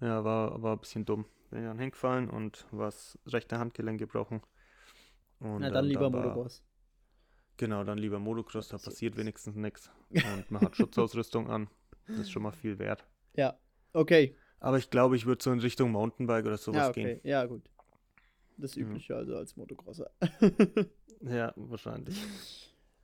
[0.00, 1.24] Ja, war, war ein bisschen dumm.
[1.50, 4.42] Bin dann hingefallen und war das rechte Handgelenk gebrochen.
[5.40, 6.62] Und, Na dann ähm, lieber war- Motocross.
[7.56, 9.90] Genau, dann lieber Motocross, da Passiert passiert wenigstens nichts.
[10.10, 11.68] Und man hat Schutzausrüstung an.
[12.06, 13.04] Das ist schon mal viel wert.
[13.34, 13.58] Ja.
[13.92, 14.36] Okay.
[14.60, 17.02] Aber ich glaube, ich würde so in Richtung Mountainbike oder sowas ja, okay.
[17.04, 17.20] gehen.
[17.24, 17.62] Ja, gut.
[18.58, 18.82] Das Mhm.
[18.82, 20.10] Übliche also als Motocrosser.
[21.20, 22.16] Ja, wahrscheinlich.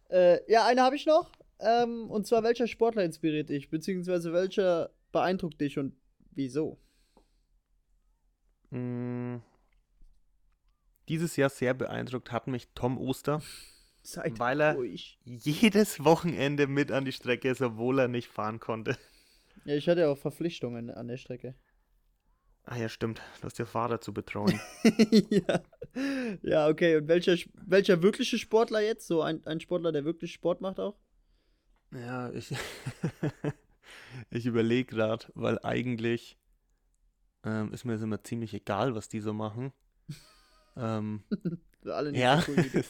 [0.09, 1.33] äh, ja, eine habe ich noch.
[1.59, 3.71] Ähm, und zwar, welcher Sportler inspiriert dich?
[3.71, 5.97] Beziehungsweise welcher beeindruckt dich und
[6.35, 6.79] wieso?
[8.71, 9.37] Mm.
[11.09, 13.43] Dieses Jahr sehr beeindruckt hat mich Tom Oster,
[14.03, 15.19] Seid weil er ruhig.
[15.25, 18.97] jedes Wochenende mit an die Strecke ist, obwohl er nicht fahren konnte.
[19.65, 21.55] Ja, ich hatte auch Verpflichtungen an der Strecke.
[22.67, 23.21] Ah ja, stimmt.
[23.41, 24.59] Du hast ja Fahrer zu betreuen.
[25.31, 25.63] ja.
[26.43, 26.97] ja, okay.
[26.97, 29.07] Und welcher, welcher wirkliche Sportler jetzt?
[29.07, 30.97] So ein, ein Sportler, der wirklich Sport macht auch?
[31.93, 32.55] Ja, ich,
[34.31, 36.39] ich überlege gerade, weil eigentlich
[37.45, 39.73] ähm, ist mir das immer ziemlich egal, was die so machen.
[40.77, 41.23] ähm,
[41.83, 42.41] Für alle nicht ja.
[42.41, 42.85] so cool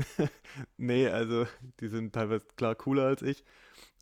[0.76, 1.46] nee, also
[1.80, 3.44] die sind teilweise klar cooler als ich.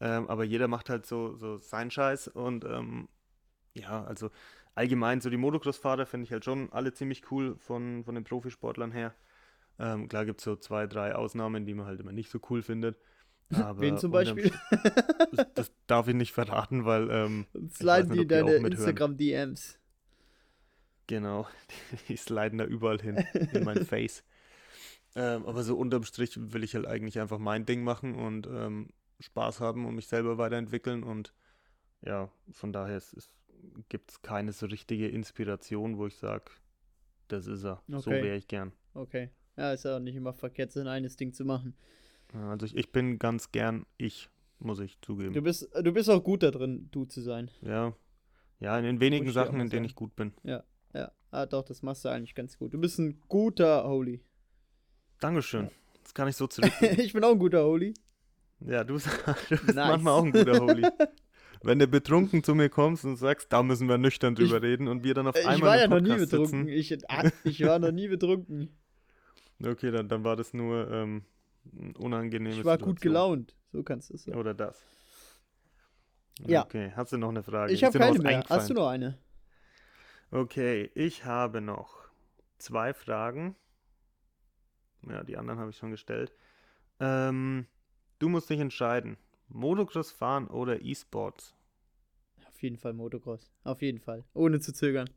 [0.00, 3.08] Ähm, aber jeder macht halt so, so seinen Scheiß und ähm,
[3.74, 4.30] ja, also
[4.74, 8.92] allgemein so die Motocross-Fahrer finde ich halt schon alle ziemlich cool von, von den Profisportlern
[8.92, 9.14] her.
[9.78, 12.62] Ähm, klar gibt es so zwei, drei Ausnahmen, die man halt immer nicht so cool
[12.62, 12.98] findet.
[13.52, 14.52] Aber Wen zum Beispiel?
[15.32, 18.56] Das, das darf ich nicht verraten, weil ähm, sliden die deine.
[18.56, 19.78] Instagram-DMs.
[21.06, 21.48] Genau,
[22.08, 24.22] die sliden da überall hin, in mein Face.
[25.16, 28.90] Ähm, aber so unterm Strich will ich halt eigentlich einfach mein Ding machen und ähm,
[29.18, 31.02] Spaß haben und mich selber weiterentwickeln.
[31.02, 31.34] Und
[32.02, 33.02] ja, von daher
[33.88, 36.44] gibt es keine so richtige Inspiration, wo ich sage,
[37.28, 37.82] das ist er.
[37.88, 38.22] So Okay.
[38.22, 38.72] wäre ich gern.
[38.94, 39.30] Okay.
[39.56, 41.74] Ja, ist ja auch nicht immer verkehrt, sein eines Ding zu machen.
[42.34, 45.32] Ja, Also ich, ich bin ganz gern ich, muss ich zugeben.
[45.34, 47.50] Du bist, du bist auch gut da drin, du zu sein.
[47.62, 47.94] ja.
[48.58, 50.32] ja, in den wenigen ich Sachen, in denen ich gut bin.
[50.42, 50.64] Ja.
[51.30, 52.74] Ah, doch, das machst du eigentlich ganz gut.
[52.74, 54.20] Du bist ein guter Holy.
[55.20, 55.70] Dankeschön.
[56.02, 56.98] Das kann ich so zurückgeben.
[57.00, 57.94] ich bin auch ein guter Holy.
[58.60, 59.06] Ja, du bist,
[59.48, 59.74] du bist Nice.
[59.74, 60.86] manchmal auch ein guter Holy.
[61.62, 65.04] Wenn du betrunken zu mir kommst und sagst, da müssen wir nüchtern drüber reden und
[65.04, 66.68] wir dann auf Ich einmal war ja im noch nie Podcast betrunken.
[66.68, 68.76] Ich, ah, ich war noch nie betrunken.
[69.62, 71.22] Okay, dann, dann war das nur ähm,
[71.72, 73.56] ein unangenehmes Ich war gut gelaunt.
[73.72, 74.38] So kannst du es sagen.
[74.38, 74.82] Oder das.
[76.46, 76.64] Ja.
[76.64, 77.72] Okay, hast du noch eine Frage?
[77.72, 78.44] Ich habe keine mehr.
[78.48, 79.18] Hast du noch eine?
[80.30, 82.08] Okay, ich habe noch
[82.58, 83.56] zwei Fragen.
[85.08, 86.32] Ja, die anderen habe ich schon gestellt.
[86.98, 87.66] Ähm,
[88.18, 89.16] du musst dich entscheiden.
[89.48, 91.54] Motocross fahren oder E-Sports?
[92.46, 93.50] Auf jeden Fall Motocross.
[93.64, 94.24] Auf jeden Fall.
[94.34, 95.10] Ohne zu zögern.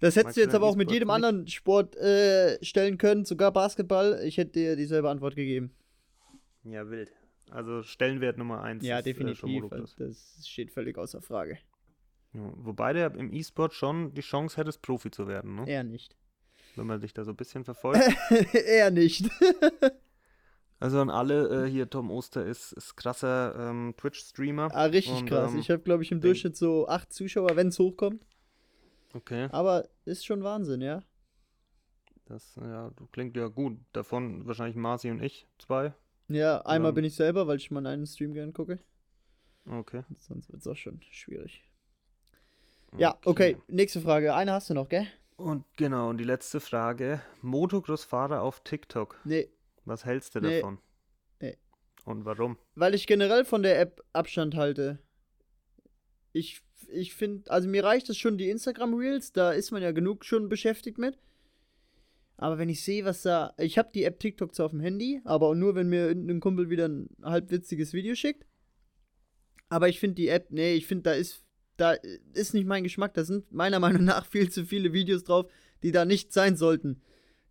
[0.00, 3.24] Das hättest Magst du du jetzt aber auch mit jedem anderen Sport äh, stellen können,
[3.24, 4.20] sogar Basketball.
[4.24, 5.74] Ich hätte dir dieselbe Antwort gegeben.
[6.64, 7.12] Ja, wild.
[7.50, 9.62] Also Stellenwert Nummer eins ja, ist, äh, definitiv.
[9.62, 9.94] Motocross.
[9.96, 11.58] das steht völlig außer Frage.
[12.32, 15.68] Ja, wobei der im E-Sport schon die Chance hättest, Profi zu werden, ne?
[15.68, 16.16] Eher nicht.
[16.74, 18.02] Wenn man dich da so ein bisschen verfolgt.
[18.52, 19.30] Eher nicht.
[20.80, 24.70] also an alle, äh, hier Tom Oster ist, ist krasser ähm, Twitch-Streamer.
[24.74, 25.52] ah, richtig Und, krass.
[25.52, 28.24] ähm, ich habe, glaube ich, im Durchschnitt so acht Zuschauer, wenn es hochkommt.
[29.14, 29.48] Okay.
[29.52, 31.02] Aber ist schon Wahnsinn, ja.
[32.26, 33.78] Das ja, du- klingt ja gut.
[33.92, 35.94] Davon wahrscheinlich Marci und ich, zwei.
[36.28, 38.78] Ja, einmal bin ich selber, weil ich mal einen Stream gerne gucke.
[39.66, 40.02] Okay.
[40.18, 41.62] Sonst wird es auch schon schwierig.
[42.96, 43.56] Ja, okay.
[43.68, 44.34] Nächste Frage.
[44.34, 45.06] Eine hast du noch, gell?
[45.36, 47.20] Und genau, und die letzte Frage.
[47.42, 49.20] Motocross-Fahrer auf TikTok.
[49.24, 49.50] Nee,
[49.84, 50.60] Was hältst du Nee.
[50.60, 50.78] davon?
[51.40, 51.58] Nee.
[52.06, 52.56] Und warum?
[52.74, 54.98] weil ich generell von der App Abstand halte.
[56.32, 59.92] Ich, ich finde, also mir reicht es schon die Instagram Reels, da ist man ja
[59.92, 61.18] genug schon beschäftigt mit.
[62.36, 63.54] Aber wenn ich sehe, was da.
[63.58, 66.68] Ich habe die App TikTok zwar auf dem Handy, aber nur, wenn mir irgendein Kumpel
[66.68, 68.44] wieder ein halbwitziges Video schickt.
[69.68, 71.42] Aber ich finde die App, nee, ich finde, da ist.
[71.76, 71.96] Da
[72.34, 73.14] ist nicht mein Geschmack.
[73.14, 75.50] Da sind meiner Meinung nach viel zu viele Videos drauf,
[75.82, 77.02] die da nicht sein sollten.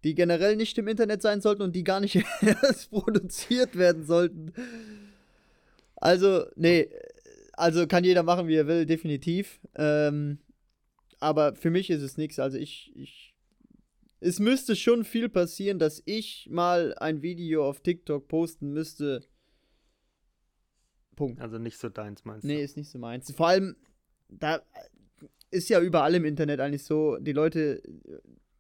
[0.06, 4.54] Die generell nicht im Internet sein sollten und die gar nicht erst produziert werden sollten.
[5.98, 6.90] Also, nee,
[7.54, 9.60] also kann jeder machen, wie er will, definitiv.
[9.76, 10.40] Ähm,
[11.20, 12.40] aber für mich ist es nichts.
[12.40, 13.36] Also ich, ich.
[14.20, 19.26] Es müsste schon viel passieren, dass ich mal ein Video auf TikTok posten müsste.
[21.16, 21.42] Punkt.
[21.42, 23.32] Also nicht so deins, meinst Nee, ist nicht so meins.
[23.32, 23.76] Vor allem,
[24.30, 24.62] da
[25.52, 27.84] ist ja überall im Internet eigentlich so, die Leute,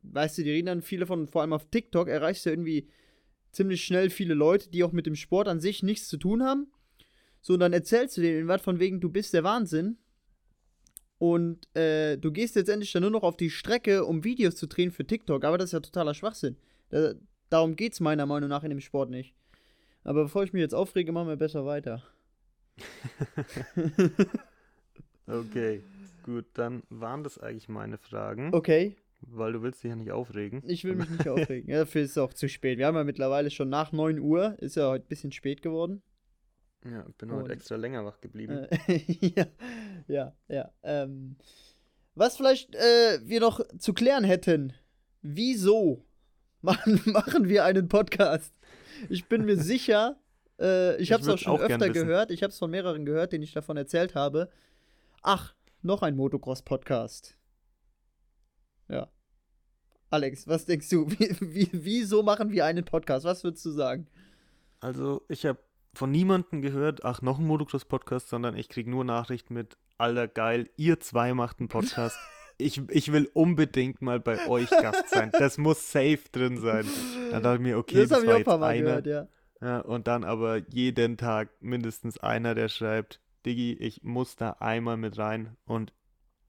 [0.03, 2.87] weißt du, die reden dann viele von, vor allem auf TikTok, erreichst du irgendwie
[3.51, 6.67] ziemlich schnell viele Leute, die auch mit dem Sport an sich nichts zu tun haben.
[7.43, 9.97] So, und dann erzählst du denen was von wegen, du bist der Wahnsinn.
[11.19, 14.91] Und äh, du gehst letztendlich dann nur noch auf die Strecke, um Videos zu drehen
[14.91, 15.43] für TikTok.
[15.45, 16.57] Aber das ist ja totaler Schwachsinn.
[16.89, 17.13] Da,
[17.49, 19.35] darum geht es meiner Meinung nach in dem Sport nicht.
[20.03, 22.01] Aber bevor ich mich jetzt aufrege, machen wir besser weiter.
[25.25, 25.81] Okay,
[26.23, 28.97] gut, dann waren das eigentlich meine Fragen, Okay.
[29.21, 30.61] weil du willst dich ja nicht aufregen.
[30.65, 31.69] Ich will mich nicht aufregen.
[31.69, 32.77] Ja, dafür ist es auch zu spät.
[32.77, 34.57] Wir haben ja mittlerweile schon nach 9 Uhr.
[34.59, 36.01] Ist ja heute ein bisschen spät geworden.
[36.85, 38.67] Ja, ich bin Und- heute extra länger wach geblieben.
[38.87, 38.99] Äh,
[39.35, 39.45] ja,
[40.07, 40.71] ja, ja.
[40.83, 41.37] Ähm,
[42.15, 44.73] was vielleicht äh, wir noch zu klären hätten.
[45.21, 46.05] Wieso
[46.61, 48.53] machen, machen wir einen Podcast?
[49.09, 50.19] Ich bin mir sicher,
[50.59, 52.31] äh, ich Ich habe es auch schon auch öfter gehört.
[52.31, 54.49] Ich habe es von mehreren gehört, denen ich davon erzählt habe.
[55.21, 57.37] Ach, noch ein Motocross-Podcast.
[58.89, 59.09] Ja.
[60.09, 61.09] Alex, was denkst du?
[61.09, 63.25] Wie, wie, wieso machen wir einen Podcast?
[63.25, 64.07] Was würdest du sagen?
[64.79, 65.59] Also, ich habe
[65.93, 70.69] von niemandem gehört, ach, noch ein Motocross-Podcast, sondern ich kriege nur Nachrichten mit, alter, geil,
[70.75, 72.17] ihr zwei macht einen Podcast.
[72.57, 75.31] ich, ich will unbedingt mal bei euch Gast sein.
[75.31, 76.85] Das muss safe drin sein.
[77.31, 78.81] Dann dachte ich mir, okay, das das, war jetzt einer.
[78.81, 79.27] gehört, ja.
[79.61, 84.97] Ja, und dann aber jeden Tag mindestens einer, der schreibt, Diggi, ich muss da einmal
[84.97, 85.55] mit rein.
[85.65, 85.93] Und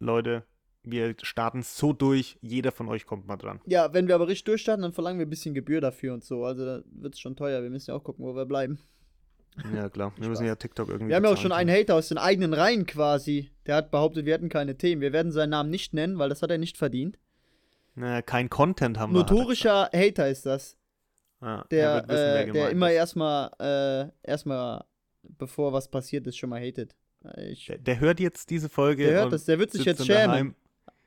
[0.00, 0.44] Leute,
[0.82, 3.60] wir starten so durch, jeder von euch kommt mal dran.
[3.66, 6.44] Ja, wenn wir aber richtig durchstarten, dann verlangen wir ein bisschen Gebühr dafür und so.
[6.44, 7.62] Also da wird es schon teuer.
[7.62, 8.78] Wir müssen ja auch gucken, wo wir bleiben.
[9.74, 10.12] Ja, klar.
[10.16, 12.52] Wir müssen ja TikTok irgendwie Wir haben ja auch schon einen Hater aus den eigenen
[12.54, 13.50] Reihen quasi.
[13.66, 15.00] Der hat behauptet, wir hätten keine Themen.
[15.00, 17.18] Wir werden seinen Namen nicht nennen, weil das hat er nicht verdient.
[17.94, 19.20] Naja, kein Content haben wir.
[19.20, 20.76] hat er Notorischer Hater ist das.
[21.40, 22.96] Ja, er Der, wissen, äh, der immer ist.
[22.96, 24.84] erstmal, äh, erstmal,
[25.22, 26.96] bevor was passiert ist, schon mal hatet.
[27.24, 29.06] Äh, Ich, Der, der hört jetzt diese Folge.
[29.06, 30.26] der hört das, der wird sich jetzt dann schämen.
[30.26, 30.54] Daheim,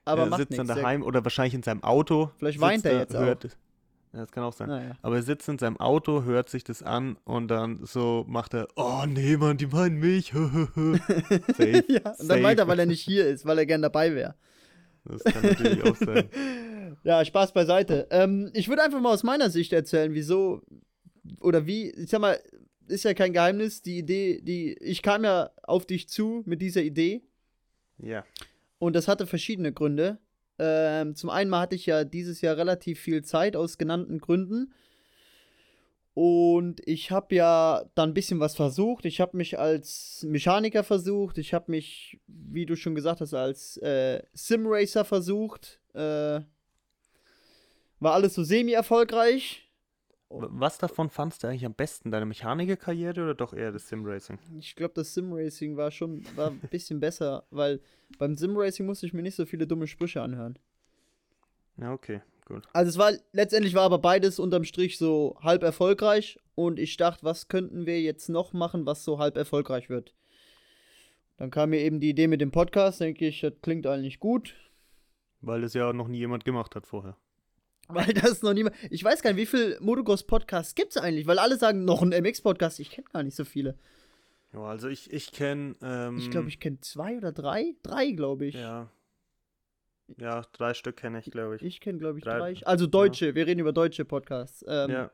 [0.05, 0.81] aber er macht sitzt dann nichts.
[0.81, 2.31] daheim oder wahrscheinlich in seinem Auto.
[2.37, 3.19] Vielleicht weint er da, jetzt auch.
[3.21, 3.57] hört, es.
[4.17, 4.67] Ja, das kann auch sein.
[4.69, 4.97] Naja.
[5.03, 8.67] Aber er sitzt in seinem Auto, hört sich das an und dann so macht er,
[8.75, 10.31] oh nee, Mann, die meinen mich.
[10.31, 11.83] Safe.
[11.87, 12.41] ja, und dann safe.
[12.41, 14.35] meint er, weil er nicht hier ist, weil er gern dabei wäre.
[15.05, 16.29] Das kann natürlich auch sein.
[17.03, 18.07] Ja, Spaß beiseite.
[18.11, 20.61] Ähm, ich würde einfach mal aus meiner Sicht erzählen, wieso
[21.41, 22.39] oder wie, ich sag mal,
[22.87, 26.81] ist ja kein Geheimnis, die Idee, die, ich kam ja auf dich zu mit dieser
[26.81, 27.21] Idee
[27.99, 28.23] Ja.
[28.79, 30.17] und das hatte verschiedene Gründe.
[30.59, 34.73] Ähm, zum einen mal hatte ich ja dieses Jahr relativ viel Zeit aus genannten Gründen.
[36.13, 39.05] Und ich habe ja dann ein bisschen was versucht.
[39.05, 41.37] Ich habe mich als Mechaniker versucht.
[41.37, 45.79] Ich habe mich, wie du schon gesagt hast, als äh, Simracer versucht.
[45.93, 46.41] Äh,
[47.99, 49.66] war alles so semi-erfolgreich.
[50.29, 52.11] Was davon fandst du eigentlich am besten?
[52.11, 54.37] Deine Mechanikerkarriere oder doch eher das Simracing?
[54.59, 57.79] Ich glaube, das Simracing war schon war ein bisschen besser, weil
[58.17, 60.59] beim Simracing musste ich mir nicht so viele dumme Sprüche anhören.
[61.77, 62.67] Ja, okay, gut.
[62.73, 67.23] Also es war letztendlich war aber beides unterm Strich so halb erfolgreich und ich dachte,
[67.23, 70.13] was könnten wir jetzt noch machen, was so halb erfolgreich wird.
[71.37, 74.55] Dann kam mir eben die Idee mit dem Podcast, denke ich, das klingt eigentlich gut,
[75.41, 77.15] Weil das ja noch nie jemand gemacht hat vorher.
[77.87, 78.75] Weil das noch niemand.
[78.89, 82.01] Ich weiß gar nicht, wie viele Motocross Podcasts gibt es eigentlich, weil alle sagen noch
[82.01, 83.77] ein MX Podcast, ich kenne gar nicht so viele.
[84.53, 85.75] Ja, also ich, ich kenne.
[85.81, 87.75] Ähm, ich glaube, ich kenne zwei oder drei.
[87.83, 88.55] Drei, glaube ich.
[88.55, 88.89] Ja.
[90.17, 91.63] Ja, drei Stück kenne ich, glaube ich.
[91.63, 92.53] Ich kenne, glaube ich, drei.
[92.53, 92.65] drei.
[92.65, 93.35] Also deutsche, ja.
[93.35, 94.63] wir reden über deutsche Podcasts.
[94.67, 95.11] Ähm, ja.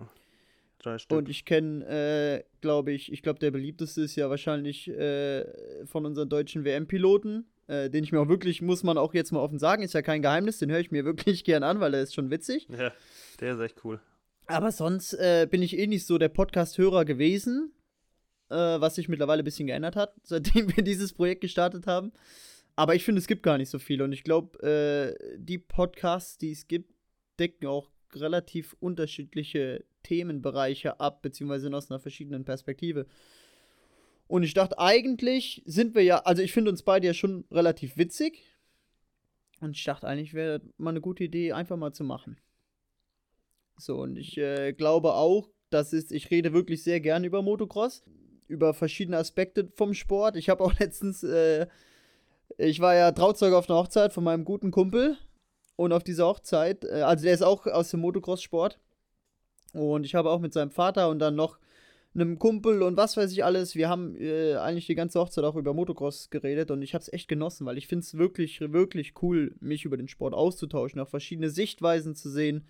[0.77, 1.17] Drei Stück.
[1.17, 6.05] Und ich kenne, äh, glaube ich, ich glaube, der beliebteste ist ja wahrscheinlich äh, von
[6.05, 9.59] unseren deutschen WM-Piloten, äh, den ich mir auch wirklich, muss man auch jetzt mal offen
[9.59, 12.13] sagen, ist ja kein Geheimnis, den höre ich mir wirklich gern an, weil er ist
[12.13, 12.67] schon witzig.
[12.69, 12.91] Ja,
[13.39, 13.99] der ist echt cool.
[14.47, 17.71] Aber sonst äh, bin ich eh nicht so der Podcast-Hörer gewesen,
[18.49, 22.11] äh, was sich mittlerweile ein bisschen geändert hat, seitdem wir dieses Projekt gestartet haben.
[22.75, 24.03] Aber ich finde, es gibt gar nicht so viele.
[24.03, 26.91] Und ich glaube, äh, die Podcasts, die es gibt,
[27.39, 33.05] decken auch relativ unterschiedliche Themenbereiche ab, beziehungsweise aus einer verschiedenen Perspektive.
[34.27, 37.97] Und ich dachte, eigentlich sind wir ja, also ich finde uns beide ja schon relativ
[37.97, 38.43] witzig.
[39.61, 42.37] Und ich dachte, eigentlich wäre mal eine gute Idee, einfach mal zu machen.
[43.77, 48.03] So, und ich äh, glaube auch, dass es, ich rede wirklich sehr gerne über Motocross,
[48.47, 50.35] über verschiedene Aspekte vom Sport.
[50.35, 51.67] Ich habe auch letztens, äh,
[52.57, 55.17] ich war ja Trauzeuge auf einer Hochzeit von meinem guten Kumpel.
[55.75, 58.79] Und auf dieser Hochzeit, äh, also der ist auch aus dem Motocross-Sport.
[59.73, 61.57] Und ich habe auch mit seinem Vater und dann noch
[62.15, 63.75] einem Kumpel und was weiß ich alles.
[63.75, 67.11] Wir haben äh, eigentlich die ganze Hochzeit auch über Motocross geredet und ich habe es
[67.11, 71.09] echt genossen, weil ich finde es wirklich, wirklich cool, mich über den Sport auszutauschen, auch
[71.09, 72.65] verschiedene Sichtweisen zu sehen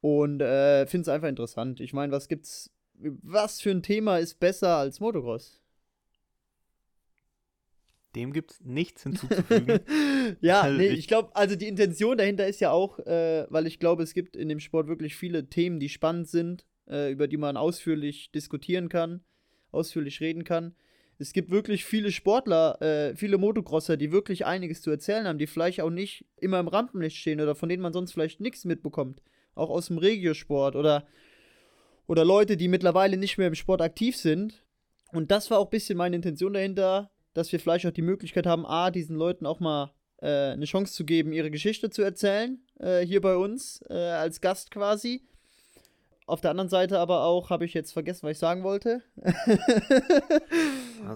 [0.00, 1.80] und äh, finde es einfach interessant.
[1.80, 5.60] Ich meine, was gibt's, was für ein Thema ist besser als Motocross?
[8.14, 9.80] Dem gibt es nichts hinzuzufügen.
[10.40, 13.66] ja, also nee, ich, ich glaube, also die Intention dahinter ist ja auch, äh, weil
[13.66, 17.28] ich glaube, es gibt in dem Sport wirklich viele Themen, die spannend sind, äh, über
[17.28, 19.22] die man ausführlich diskutieren kann,
[19.70, 20.74] ausführlich reden kann.
[21.18, 25.46] Es gibt wirklich viele Sportler, äh, viele Motocrosser, die wirklich einiges zu erzählen haben, die
[25.46, 29.22] vielleicht auch nicht immer im Rampenlicht stehen oder von denen man sonst vielleicht nichts mitbekommt.
[29.54, 31.06] Auch aus dem Regiosport oder,
[32.06, 34.64] oder Leute, die mittlerweile nicht mehr im Sport aktiv sind.
[35.12, 38.46] Und das war auch ein bisschen meine Intention dahinter, dass wir vielleicht auch die Möglichkeit
[38.46, 42.58] haben, A, diesen Leuten auch mal äh, eine Chance zu geben, ihre Geschichte zu erzählen,
[42.80, 45.22] äh, hier bei uns, äh, als Gast quasi.
[46.26, 49.02] Auf der anderen Seite aber auch, habe ich jetzt vergessen, was ich sagen wollte.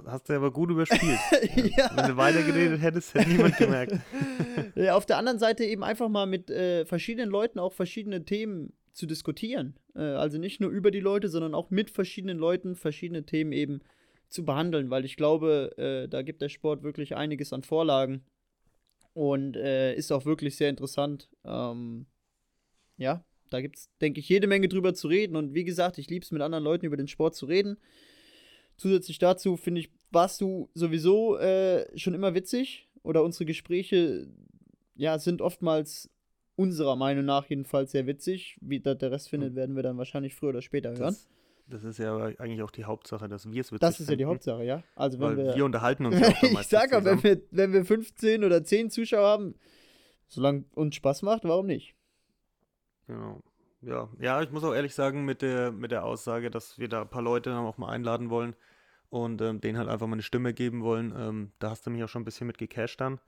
[0.07, 1.19] Hast du aber gut überspielt.
[1.77, 1.91] ja.
[1.95, 3.95] Wenn du weitergeredet hättest, hätte niemand gemerkt.
[4.75, 8.75] ja, auf der anderen Seite eben einfach mal mit äh, verschiedenen Leuten auch verschiedene Themen
[8.93, 9.79] zu diskutieren.
[9.95, 13.81] Äh, also nicht nur über die Leute, sondern auch mit verschiedenen Leuten verschiedene Themen eben
[14.29, 18.27] zu behandeln, weil ich glaube, äh, da gibt der Sport wirklich einiges an Vorlagen
[19.15, 21.31] und äh, ist auch wirklich sehr interessant.
[21.45, 22.05] Ähm,
[22.99, 26.09] ja, da gibt es, denke ich, jede Menge drüber zu reden und wie gesagt, ich
[26.09, 27.79] liebe es mit anderen Leuten über den Sport zu reden.
[28.77, 34.29] Zusätzlich dazu finde ich, warst du sowieso äh, schon immer witzig oder unsere Gespräche
[34.95, 36.11] ja, sind oftmals
[36.57, 38.59] unserer Meinung nach jedenfalls sehr witzig.
[38.61, 39.57] Wie der Rest findet, hm.
[39.57, 41.15] werden wir dann wahrscheinlich früher oder später hören.
[41.15, 41.29] Das,
[41.69, 44.13] das ist ja eigentlich auch die Hauptsache, dass wir es witzig Das ist finden.
[44.13, 44.83] ja die Hauptsache, ja.
[44.97, 47.85] Also wenn wir, wir unterhalten uns ja auch Ich sage ja, wenn wir, wenn wir
[47.85, 49.55] 15 oder 10 Zuschauer haben,
[50.27, 51.95] solange uns Spaß macht, warum nicht?
[53.09, 53.43] Genau.
[53.81, 57.03] Ja, ja, ich muss auch ehrlich sagen, mit der, mit der Aussage, dass wir da
[57.03, 58.55] ein paar Leute dann auch mal einladen wollen
[59.09, 62.05] und ähm, denen halt einfach mal eine Stimme geben wollen, ähm, da hast du mich
[62.05, 63.19] auch schon ein bisschen mit gecasht dann.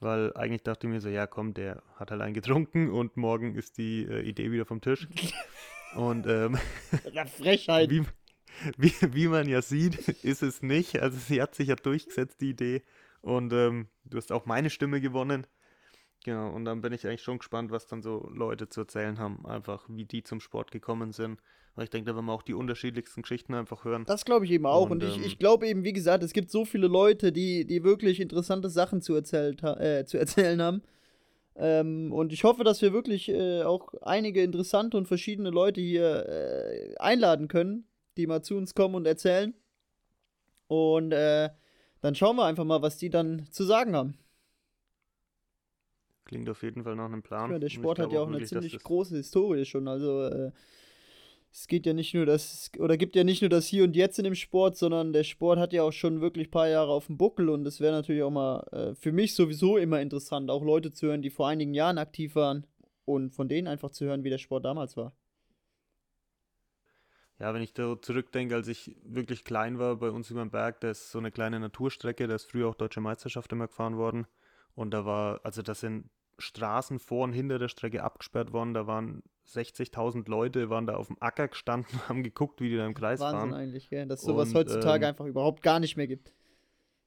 [0.00, 3.54] Weil eigentlich dachte ich mir so, ja komm, der hat halt einen getrunken und morgen
[3.54, 5.08] ist die äh, Idee wieder vom Tisch.
[5.94, 6.58] Und ähm,
[7.36, 7.90] Frechheit.
[7.90, 8.02] Wie,
[8.78, 10.98] wie, wie, man ja sieht, ist es nicht.
[11.00, 12.82] Also sie hat sich ja durchgesetzt, die Idee.
[13.20, 15.46] Und ähm, du hast auch meine Stimme gewonnen.
[16.24, 19.44] Genau, und dann bin ich eigentlich schon gespannt, was dann so Leute zu erzählen haben,
[19.44, 21.40] einfach wie die zum Sport gekommen sind.
[21.74, 24.04] Weil ich denke, da werden wir auch die unterschiedlichsten Geschichten einfach hören.
[24.06, 24.90] Das glaube ich eben auch.
[24.90, 27.64] Und, und ich, ähm, ich glaube eben, wie gesagt, es gibt so viele Leute, die,
[27.64, 30.82] die wirklich interessante Sachen zu, erzählt, äh, zu erzählen haben.
[31.56, 36.26] Ähm, und ich hoffe, dass wir wirklich äh, auch einige interessante und verschiedene Leute hier
[36.28, 39.54] äh, einladen können, die mal zu uns kommen und erzählen.
[40.66, 41.50] Und äh,
[42.00, 44.18] dann schauen wir einfach mal, was die dann zu sagen haben.
[46.24, 47.50] Klingt auf jeden Fall nach einem Plan.
[47.50, 49.88] Ja, der Sport hat ja auch, eine ziemlich große Historie schon.
[49.88, 50.52] Also äh,
[51.52, 54.18] es geht ja nicht nur das, oder gibt ja nicht nur das Hier und Jetzt
[54.18, 57.06] in dem Sport, sondern der Sport hat ja auch schon wirklich ein paar Jahre auf
[57.06, 60.62] dem Buckel und es wäre natürlich auch mal äh, für mich sowieso immer interessant, auch
[60.62, 62.66] Leute zu hören, die vor einigen Jahren aktiv waren
[63.04, 65.14] und von denen einfach zu hören, wie der Sport damals war.
[67.38, 70.80] Ja, wenn ich da zurückdenke, als ich wirklich klein war bei uns über dem Berg,
[70.80, 74.26] da ist so eine kleine Naturstrecke, da ist früher auch Deutsche Meisterschaft immer gefahren worden.
[74.74, 76.08] Und da war, also das sind
[76.38, 78.74] Straßen vor und hinter der Strecke abgesperrt worden.
[78.74, 82.86] Da waren 60.000 Leute, waren da auf dem Acker gestanden, haben geguckt, wie die da
[82.86, 83.50] im Kreis Wahnsinn fahren.
[83.50, 84.06] Wahnsinn eigentlich, gell?
[84.06, 86.32] dass sowas und, heutzutage ähm, einfach überhaupt gar nicht mehr gibt.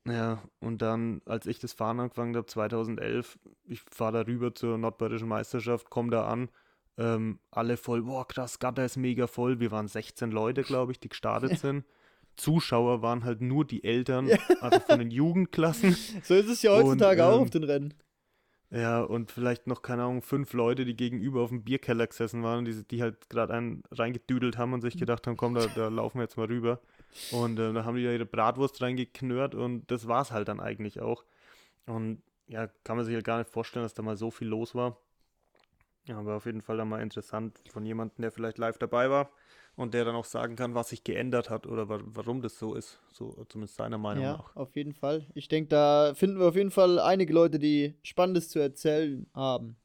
[0.08, 4.78] Ja, und dann, als ich das Fahren angefangen habe, 2011, ich fahre da rüber zur
[4.78, 6.50] nordbayerischen Meisterschaft, komme da an,
[6.98, 9.60] ähm, alle voll, boah, krass, Gatter ist mega voll.
[9.60, 11.86] Wir waren 16 Leute, glaube ich, die gestartet sind.
[12.36, 14.38] Zuschauer waren halt nur die Eltern, ja.
[14.62, 15.96] also von den Jugendklassen.
[16.24, 17.94] So ist es ja heutzutage und, auch ähm, auf den Rennen.
[18.72, 22.66] Ja, und vielleicht noch, keine Ahnung, fünf Leute, die gegenüber auf dem Bierkeller gesessen waren,
[22.66, 26.18] die, die halt gerade einen reingedüdelt haben und sich gedacht haben, komm, da, da laufen
[26.18, 26.82] wir jetzt mal rüber.
[27.32, 30.60] Und äh, da haben die ja ihre Bratwurst reingeknurrt und das war es halt dann
[30.60, 31.24] eigentlich auch.
[31.86, 34.76] Und ja, kann man sich halt gar nicht vorstellen, dass da mal so viel los
[34.76, 34.98] war.
[36.06, 39.32] Ja, aber auf jeden Fall dann mal interessant von jemandem, der vielleicht live dabei war
[39.76, 42.76] und der dann auch sagen kann, was sich geändert hat oder wa warum das so
[42.76, 43.00] ist.
[43.12, 44.56] So zumindest seiner Meinung ja, nach.
[44.56, 45.26] Auf jeden Fall.
[45.34, 49.78] Ich denke, da finden wir auf jeden Fall einige Leute, die Spannendes zu erzählen haben.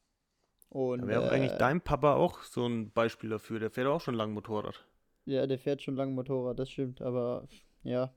[0.68, 3.59] Und, wäre äh, eigentlich dein Papa auch so ein Beispiel dafür.
[3.59, 4.85] Der fährt auch schon lang Motorrad.
[5.25, 7.03] Ja, der fährt schon lange Motorrad, das stimmt.
[7.03, 7.49] Aber
[7.83, 8.12] ja.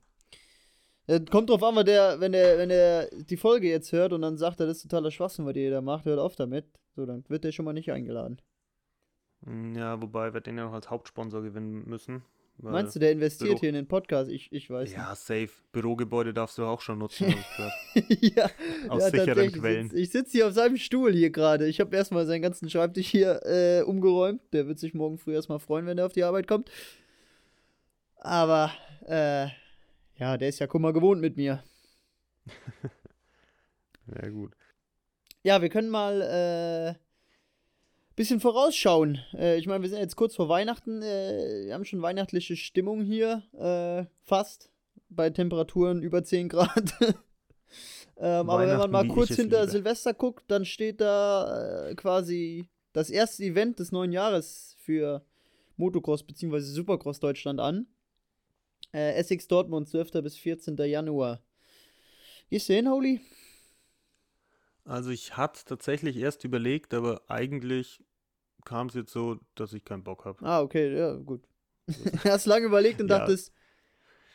[1.08, 1.18] ja.
[1.30, 4.36] Kommt drauf an, weil der, wenn der, wenn der die Folge jetzt hört und dann
[4.36, 6.66] sagt er, das ist totaler Schwachsinn, was ihr da macht, hört auf damit.
[6.94, 8.40] So, dann wird der schon mal nicht eingeladen.
[9.44, 12.22] Hm, ja, wobei wir den ja noch als Hauptsponsor gewinnen müssen.
[12.58, 14.30] Meinst du, der investiert Büro hier in den Podcast?
[14.30, 15.18] Ich, ich weiß ja, nicht.
[15.20, 15.50] safe.
[15.72, 17.34] Bürogebäude darfst du auch schon nutzen,
[18.20, 18.48] ja,
[18.88, 19.86] Aus ja, sicheren Quellen.
[19.86, 21.66] Ich sitze sitz hier auf seinem Stuhl hier gerade.
[21.66, 24.40] Ich habe erstmal seinen ganzen Schreibtisch hier äh, umgeräumt.
[24.52, 26.70] Der wird sich morgen früh erstmal freuen, wenn er auf die Arbeit kommt.
[28.18, 28.70] Aber,
[29.06, 29.48] äh,
[30.16, 31.62] ja, der ist ja Kummer gewohnt mit mir.
[34.06, 34.52] ja, gut.
[35.44, 36.94] Ja, wir können mal, äh,
[38.16, 39.20] bisschen vorausschauen.
[39.34, 41.02] Äh, ich meine, wir sind jetzt kurz vor Weihnachten.
[41.02, 43.42] Äh, wir haben schon weihnachtliche Stimmung hier.
[43.52, 44.70] Äh, fast.
[45.10, 46.94] Bei Temperaturen über 10 Grad.
[48.16, 49.70] ähm, aber wenn man mal kurz hinter liebe.
[49.70, 55.22] Silvester guckt, dann steht da äh, quasi das erste Event des neuen Jahres für
[55.76, 56.60] Motocross bzw.
[56.60, 57.86] Supercross Deutschland an.
[58.94, 60.12] Äh, Essex Dortmund, 12.
[60.22, 60.76] bis 14.
[60.78, 61.42] Januar.
[62.48, 63.20] Gehst du hin, Holy?
[64.84, 68.02] Also ich hatte tatsächlich erst überlegt, aber eigentlich
[68.64, 70.44] kam es jetzt so, dass ich keinen Bock habe.
[70.44, 71.42] Ah, okay, ja, gut.
[72.24, 73.18] Hast lange überlegt und ja.
[73.18, 73.52] dachtest,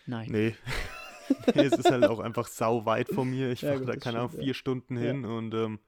[0.06, 0.30] nein.
[0.32, 0.56] Nee.
[1.56, 1.66] nee.
[1.66, 3.52] es ist halt auch einfach sau weit von mir.
[3.52, 4.54] Ich ja, fahre da, keine Ahnung, vier ja.
[4.54, 5.80] Stunden hin und ähm,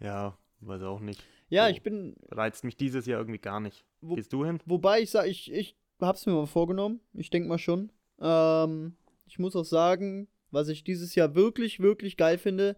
[0.00, 1.22] ja, weiß auch nicht.
[1.48, 2.16] Ja, so, ich bin.
[2.30, 3.84] Reizt mich dieses Jahr irgendwie gar nicht.
[4.00, 4.60] Wo, Gehst du hin?
[4.64, 7.00] Wobei ich sage, ich, ich hab's mir mal vorgenommen.
[7.12, 7.92] Ich denke mal schon.
[8.18, 8.96] Ähm,
[9.26, 12.76] ich muss auch sagen, was ich dieses Jahr wirklich, wirklich geil finde,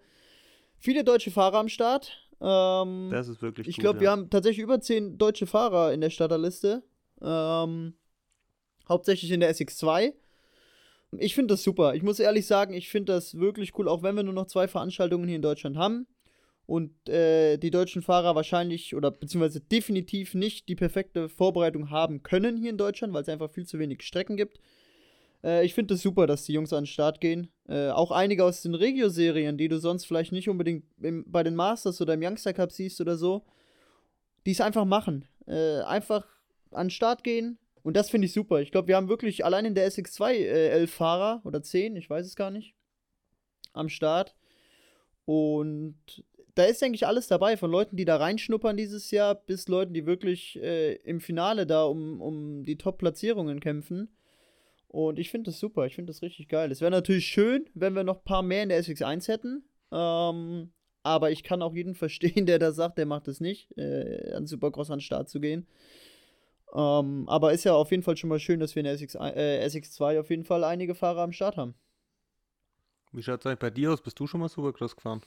[0.79, 2.13] Viele deutsche Fahrer am Start.
[2.41, 4.03] Ähm, das ist wirklich Ich glaube, ja.
[4.03, 6.83] wir haben tatsächlich über zehn deutsche Fahrer in der Starterliste.
[7.23, 7.95] Ähm,
[8.89, 10.13] hauptsächlich in der SX2.
[11.19, 11.95] Ich finde das super.
[11.95, 14.69] Ich muss ehrlich sagen, ich finde das wirklich cool, auch wenn wir nur noch zwei
[14.69, 16.07] Veranstaltungen hier in Deutschland haben
[16.67, 22.57] und äh, die deutschen Fahrer wahrscheinlich oder beziehungsweise definitiv nicht die perfekte Vorbereitung haben können
[22.57, 24.59] hier in Deutschland, weil es einfach viel zu wenig Strecken gibt.
[25.45, 27.49] Äh, ich finde es das super, dass die Jungs an den Start gehen.
[27.69, 31.55] Äh, auch einige aus den Regio-Serien, die du sonst vielleicht nicht unbedingt im, bei den
[31.55, 33.45] Masters oder im Youngster Cup siehst oder so,
[34.47, 35.29] die es einfach machen.
[35.47, 36.27] Äh, einfach
[36.71, 37.59] an den Start gehen.
[37.83, 38.61] Und das finde ich super.
[38.61, 42.09] Ich glaube, wir haben wirklich allein in der SX2 äh, elf Fahrer oder zehn, ich
[42.09, 42.75] weiß es gar nicht,
[43.75, 44.35] am Start.
[45.27, 45.97] Und
[46.55, 49.93] da ist, denke ich, alles dabei, von Leuten, die da reinschnuppern dieses Jahr, bis Leuten,
[49.93, 54.09] die wirklich äh, im Finale da um, um die Top-Platzierungen kämpfen.
[54.95, 56.71] Und ich finde das super, ich finde das richtig geil.
[56.71, 59.69] Es wäre natürlich schön, wenn wir noch ein paar mehr in der SX1 hätten.
[59.91, 60.73] Ähm,
[61.03, 64.47] aber ich kann auch jeden verstehen, der da sagt, der macht es nicht, äh, an
[64.47, 65.67] Supercross an den Start zu gehen.
[66.73, 69.17] Ähm, aber ist ja auf jeden Fall schon mal schön, dass wir in der SX,
[69.17, 71.75] äh, SX2 auf jeden Fall einige Fahrer am Start haben.
[73.11, 74.01] Wie schaut es eigentlich bei dir aus?
[74.01, 75.23] Bist du schon mal Supercross gefahren?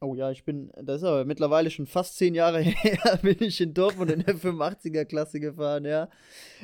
[0.00, 3.60] Oh ja, ich bin, das ist aber mittlerweile schon fast zehn Jahre her, bin ich
[3.60, 6.08] in Dortmund in der 85er-Klasse gefahren, ja.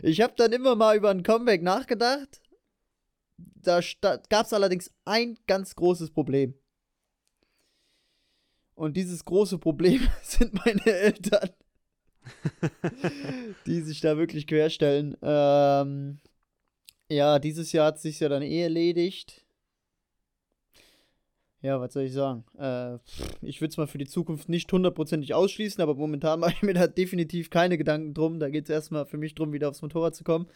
[0.03, 2.41] Ich habe dann immer mal über ein Comeback nachgedacht.
[3.37, 3.81] Da,
[4.29, 6.55] gab es allerdings ein ganz großes Problem.
[8.75, 11.51] Und dieses große Problem sind meine Eltern,
[13.67, 15.17] die sich da wirklich querstellen.
[15.23, 16.21] Ähm,
[17.09, 19.44] ja, dieses Jahr hat es sich ja dann eh erledigt.
[21.65, 22.45] Ja, was soll ich sagen?
[22.59, 22.99] Äh,
[23.41, 26.75] ich würde es mal für die Zukunft nicht hundertprozentig ausschließen, aber momentan mache ich mir
[26.75, 28.39] da definitiv keine Gedanken drum.
[28.39, 30.47] Da geht es erstmal für mich drum, wieder aufs Motorrad zu kommen.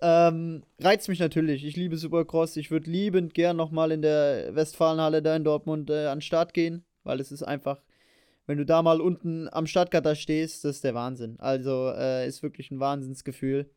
[0.00, 1.64] Ähm, reizt mich natürlich.
[1.64, 2.56] Ich liebe Supercross.
[2.56, 6.54] Ich würde liebend gern nochmal in der Westfalenhalle da in Dortmund äh, an den Start
[6.54, 7.80] gehen, weil es ist einfach,
[8.48, 11.36] wenn du da mal unten am Startgatter stehst, das ist der Wahnsinn.
[11.38, 13.70] Also äh, ist wirklich ein Wahnsinnsgefühl.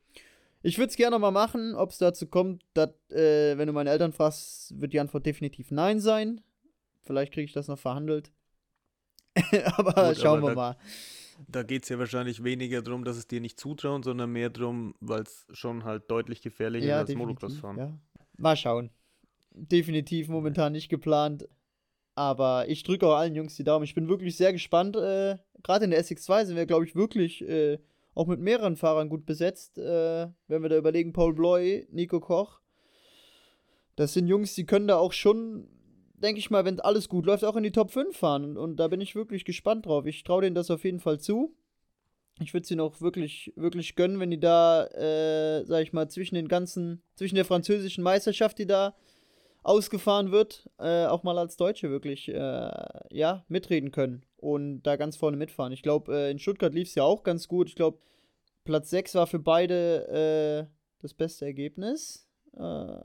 [0.63, 1.75] Ich würde es gerne mal machen.
[1.75, 5.69] Ob es dazu kommt, dat, äh, wenn du meine Eltern fragst, wird die Antwort definitiv
[5.69, 6.41] nein sein.
[7.05, 8.31] Vielleicht kriege ich das noch verhandelt.
[9.77, 10.77] aber Gut, schauen aber wir da, mal.
[11.47, 14.95] Da geht es ja wahrscheinlich weniger darum, dass es dir nicht zutrauen, sondern mehr darum,
[15.01, 17.77] weil es schon halt deutlich gefährlicher ja, ist als Motocross fahren.
[17.77, 17.99] Ja.
[18.37, 18.89] Mal schauen.
[19.51, 21.47] Definitiv momentan nicht geplant.
[22.15, 23.83] Aber ich drücke auch allen Jungs die Daumen.
[23.83, 24.95] Ich bin wirklich sehr gespannt.
[24.95, 27.77] Äh, Gerade in der SX2 sind wir, glaube ich, wirklich äh,
[28.13, 29.77] auch mit mehreren Fahrern gut besetzt.
[29.77, 32.61] Äh, wenn wir da überlegen, Paul Bloy, Nico Koch,
[33.97, 35.67] das sind Jungs, die können da auch schon,
[36.25, 38.43] denke ich mal, wenn alles gut läuft, auch in die Top 5 fahren.
[38.43, 40.05] Und, und da bin ich wirklich gespannt drauf.
[40.07, 41.53] Ich traue denen das auf jeden Fall zu.
[42.41, 46.35] Ich würde sie noch wirklich, wirklich gönnen, wenn die da, äh, sag ich mal, zwischen
[46.35, 48.95] den ganzen, zwischen der französischen Meisterschaft, die da
[49.63, 52.71] ausgefahren wird, äh, auch mal als Deutsche wirklich, äh,
[53.11, 55.71] ja, mitreden können und da ganz vorne mitfahren.
[55.71, 57.69] Ich glaube, äh, in Stuttgart lief es ja auch ganz gut.
[57.69, 57.99] Ich glaube,
[58.63, 62.27] Platz 6 war für beide äh, das beste Ergebnis.
[62.57, 62.61] Äh,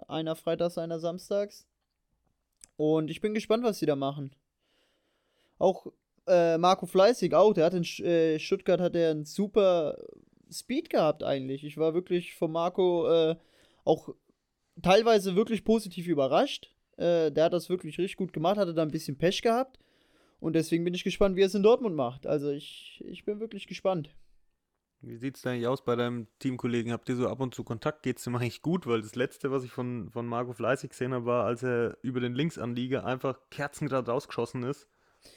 [0.08, 1.69] einer freitags, einer samstags.
[2.80, 4.34] Und ich bin gespannt, was sie da machen.
[5.58, 5.92] Auch
[6.26, 9.98] äh, Marco Fleißig auch, der hat in äh, Stuttgart hat er einen super
[10.50, 11.62] Speed gehabt eigentlich.
[11.62, 13.36] Ich war wirklich von Marco äh,
[13.84, 14.14] auch
[14.80, 16.74] teilweise wirklich positiv überrascht.
[16.96, 19.78] Äh, der hat das wirklich richtig gut gemacht, hatte da ein bisschen Pech gehabt.
[20.38, 22.26] Und deswegen bin ich gespannt, wie er es in Dortmund macht.
[22.26, 24.08] Also ich, ich bin wirklich gespannt.
[25.02, 26.92] Wie sieht es eigentlich aus bei deinem Teamkollegen?
[26.92, 28.02] Habt ihr so ab und zu Kontakt?
[28.02, 28.86] Geht es dem eigentlich gut?
[28.86, 32.20] Weil das letzte, was ich von, von Marco Fleißig gesehen habe, war, als er über
[32.20, 34.86] den Linksanlieger einfach kerzengrad rausgeschossen ist.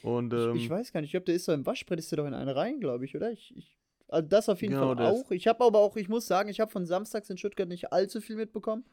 [0.01, 2.11] Und, ähm, ich, ich, weiß gar nicht, ich glaube, der ist so im Waschbrett, ist
[2.11, 3.32] der doch in eine rein, glaube ich, oder?
[3.32, 3.78] Ich, ich,
[4.09, 5.32] also das auf jeden genau Fall auch.
[5.32, 8.20] Ich habe aber auch, ich muss sagen, ich habe von samstags in Stuttgart nicht allzu
[8.20, 8.86] viel mitbekommen,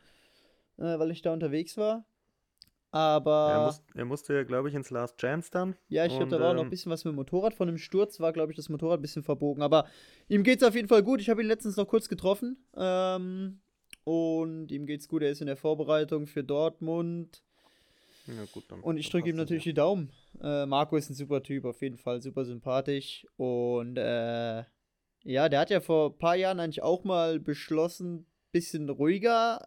[0.78, 2.04] äh, weil ich da unterwegs war.
[2.92, 3.50] Aber.
[3.50, 5.76] Er, muss, er musste ja, glaube ich, ins Last Chance dann.
[5.88, 7.54] Ja, ich glaube, da war ähm, noch ein bisschen was mit dem Motorrad.
[7.54, 9.62] Von dem Sturz war, glaube ich, das Motorrad ein bisschen verbogen.
[9.62, 9.86] Aber
[10.28, 11.20] ihm geht es auf jeden Fall gut.
[11.20, 12.56] Ich habe ihn letztens noch kurz getroffen.
[12.76, 13.60] Ähm,
[14.04, 15.22] und ihm geht's gut.
[15.22, 17.42] Er ist in der Vorbereitung für Dortmund.
[18.26, 19.70] Ja, gut, dann, und ich drücke ihm natürlich ja.
[19.70, 20.12] die Daumen.
[20.42, 23.26] Äh, Marco ist ein super Typ, auf jeden Fall super sympathisch.
[23.36, 24.64] Und äh,
[25.24, 29.60] ja, der hat ja vor ein paar Jahren eigentlich auch mal beschlossen, bisschen ruhiger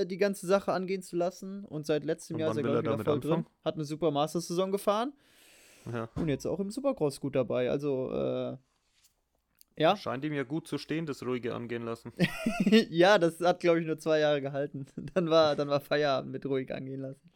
[0.00, 1.64] äh, die ganze Sache angehen zu lassen.
[1.64, 3.44] Und seit letztem und Jahr ist er, glaube ich, wieder voll anfangen?
[3.44, 3.46] drin.
[3.64, 5.12] Hat eine super Master-Saison gefahren.
[5.92, 6.08] Ja.
[6.14, 7.70] Und jetzt auch im Supercross gut dabei.
[7.70, 8.56] Also, äh,
[9.76, 9.96] ja.
[9.96, 12.12] Scheint ihm ja gut zu stehen, das ruhige angehen lassen.
[12.90, 14.86] ja, das hat, glaube ich, nur zwei Jahre gehalten.
[15.14, 17.30] Dann war, dann war Feierabend mit ruhig angehen lassen.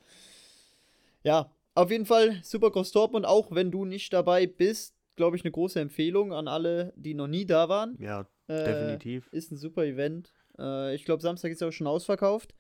[1.23, 5.53] Ja, auf jeden Fall Supercross Dortmund, auch wenn du nicht dabei bist, glaube ich, eine
[5.53, 7.97] große Empfehlung an alle, die noch nie da waren.
[7.99, 9.29] Ja, äh, definitiv.
[9.33, 10.35] Ist ein super Event.
[10.59, 12.55] Äh, ich glaube, Samstag ist auch schon ausverkauft.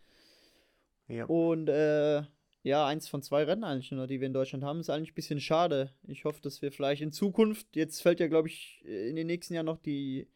[1.08, 1.26] Ja.
[1.26, 2.22] Und äh,
[2.62, 5.16] ja, eins von zwei Rennen eigentlich nur, die wir in Deutschland haben, ist eigentlich ein
[5.16, 5.92] bisschen schade.
[6.06, 9.52] Ich hoffe, dass wir vielleicht in Zukunft, jetzt fällt ja, glaube ich, in den nächsten
[9.52, 10.28] Jahren noch die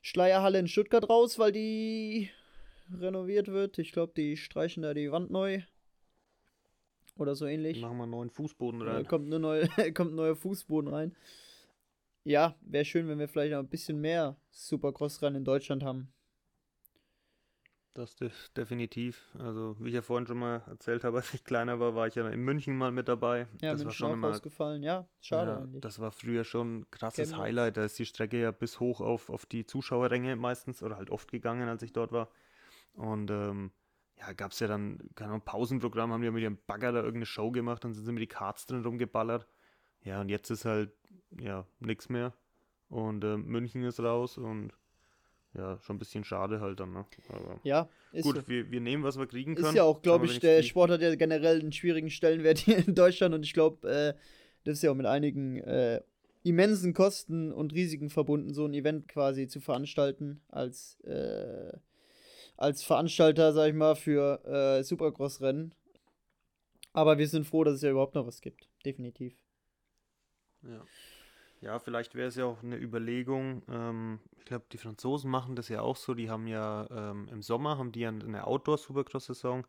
[0.00, 2.30] Schleierhalle in Stuttgart raus, weil die
[2.98, 3.78] renoviert wird.
[3.78, 5.62] Ich glaube, die streichen da die Wand neu.
[7.16, 7.80] Oder so ähnlich.
[7.80, 9.02] Machen wir einen neuen Fußboden rein.
[9.02, 11.14] Da kommt, eine neue, kommt ein neuer Fußboden rein.
[12.24, 16.13] Ja, wäre schön, wenn wir vielleicht noch ein bisschen mehr Supercross-Rennen in Deutschland haben.
[17.94, 19.24] Das def definitiv.
[19.38, 22.16] Also, wie ich ja vorhin schon mal erzählt habe, als ich kleiner war, war ich
[22.16, 23.46] ja in München mal mit dabei.
[23.62, 24.82] Ja, das München war schon auch immer ausgefallen.
[24.82, 25.80] Ja, schade ja, eigentlich.
[25.80, 27.38] Das war früher schon ein krasses Chemnitz.
[27.38, 27.76] Highlight.
[27.76, 31.30] Da ist die Strecke ja bis hoch auf, auf die Zuschauerränge meistens oder halt oft
[31.30, 32.28] gegangen, als ich dort war.
[32.94, 33.70] Und ähm,
[34.18, 36.98] ja, gab es ja dann, keine Ahnung, Pausenprogramm, haben die ja mit ihrem Bagger da
[36.98, 39.46] irgendeine Show gemacht, dann sind sie mit die Karts drin rumgeballert.
[40.02, 40.92] Ja, und jetzt ist halt,
[41.38, 42.34] ja, nichts mehr.
[42.88, 44.72] Und äh, München ist raus und
[45.56, 47.06] ja, schon ein bisschen schade halt dann, ne?
[47.28, 48.48] Aber ja, ist gut, so.
[48.48, 49.68] wir, wir nehmen, was wir kriegen können.
[49.68, 52.94] Ist ja auch, glaube ich, der Sport hat ja generell einen schwierigen Stellenwert hier in
[52.94, 54.14] Deutschland und ich glaube, äh,
[54.64, 56.00] das ist ja auch mit einigen äh,
[56.42, 61.72] immensen Kosten und Risiken verbunden, so ein Event quasi zu veranstalten als, äh,
[62.56, 65.74] als Veranstalter, sag ich mal, für äh, Supercross-Rennen.
[66.92, 68.68] Aber wir sind froh, dass es ja überhaupt noch was gibt.
[68.84, 69.34] Definitiv.
[70.62, 70.84] Ja.
[71.64, 73.62] Ja, vielleicht wäre es ja auch eine Überlegung.
[73.70, 76.12] Ähm, ich glaube, die Franzosen machen das ja auch so.
[76.12, 79.66] Die haben ja ähm, im Sommer haben die ja eine Outdoor-Supercross-Saison.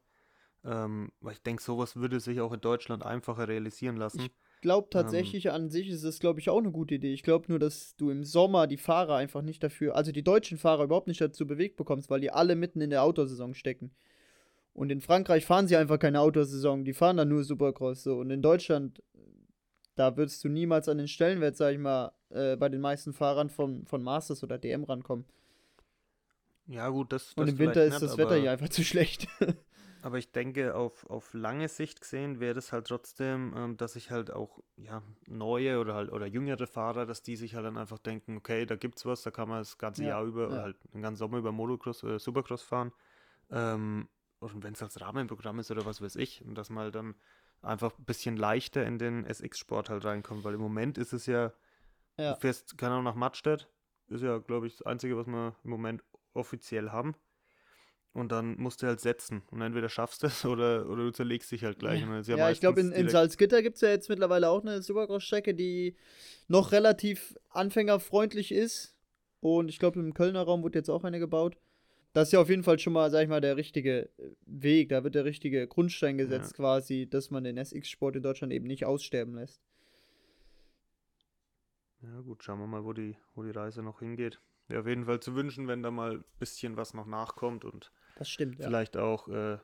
[0.65, 4.19] Ähm, weil ich denke, sowas würde sich auch in Deutschland einfacher realisieren lassen.
[4.21, 4.31] Ich
[4.61, 7.13] glaube tatsächlich, an sich ist es, glaube ich, auch eine gute Idee.
[7.13, 10.57] Ich glaube nur, dass du im Sommer die Fahrer einfach nicht dafür, also die deutschen
[10.57, 13.91] Fahrer überhaupt nicht dazu bewegt bekommst, weil die alle mitten in der Outdoor-Saison stecken.
[14.73, 18.17] Und in Frankreich fahren sie einfach keine Outdoor-Saison, die fahren dann nur Supercross so.
[18.17, 19.01] Und in Deutschland
[19.95, 23.49] da würdest du niemals an den Stellenwert, sag ich mal, äh, bei den meisten Fahrern
[23.49, 25.25] von, von Masters oder DM rankommen.
[26.67, 27.33] Ja, gut, das.
[27.33, 29.27] Und im Winter ist nicht, das Wetter hier einfach zu schlecht.
[30.01, 34.11] aber ich denke, auf, auf lange Sicht gesehen wäre das halt trotzdem, ähm, dass sich
[34.11, 37.99] halt auch ja, neue oder halt oder jüngere Fahrer, dass die sich halt dann einfach
[37.99, 40.47] denken, okay, da gibt's was, da kann man das ganze ja, Jahr über ja.
[40.47, 42.91] oder halt den ganzen Sommer über Motocross, äh, Supercross fahren.
[43.49, 44.07] Ähm,
[44.39, 47.15] und wenn es als Rahmenprogramm ist oder was weiß ich, und dass man halt dann
[47.65, 51.53] einfach ein bisschen leichter in den SX-Sport halt reinkommt, weil im Moment ist es ja,
[52.17, 52.33] ja.
[52.33, 53.67] du fährst, keine Ahnung, nach Mattstedt,
[54.07, 56.03] ist ja, glaube ich, das Einzige, was wir im Moment
[56.33, 57.15] offiziell haben.
[58.13, 59.41] Und dann musst du halt setzen.
[59.51, 62.01] Und entweder schaffst du es oder, oder du zerlegst dich halt gleich.
[62.01, 65.53] Ja, ja, ich glaube, in, in Salzgitter gibt es ja jetzt mittlerweile auch eine Supercross-Strecke,
[65.53, 65.97] die
[66.47, 68.95] noch relativ anfängerfreundlich ist.
[69.41, 71.57] Und ich glaube, im Kölner Raum wird jetzt auch eine gebaut.
[72.15, 74.87] Das ist ja auf jeden Fall schon mal, sag ich mal, der richtige äh, Weg.
[74.87, 76.55] Da wird der richtige Grundstein gesetzt, ja.
[76.55, 79.61] quasi, dass man den SX-Sport in Deutschland eben nicht aussterben lässt.
[82.01, 84.39] Ja, gut, schauen wir mal, wo die, wo die Reise noch hingeht.
[84.69, 87.91] Wäre auf jeden Fall zu wünschen, wenn da mal ein bisschen was noch nachkommt und
[88.17, 89.01] das stimmt, vielleicht ja.
[89.01, 89.57] auch äh,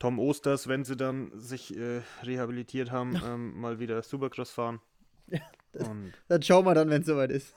[0.00, 4.80] Tom Osters, wenn sie dann sich äh, rehabilitiert haben, ähm, mal wieder Supercross fahren.
[5.76, 7.54] Und dann schauen wir dann, wenn es soweit ist.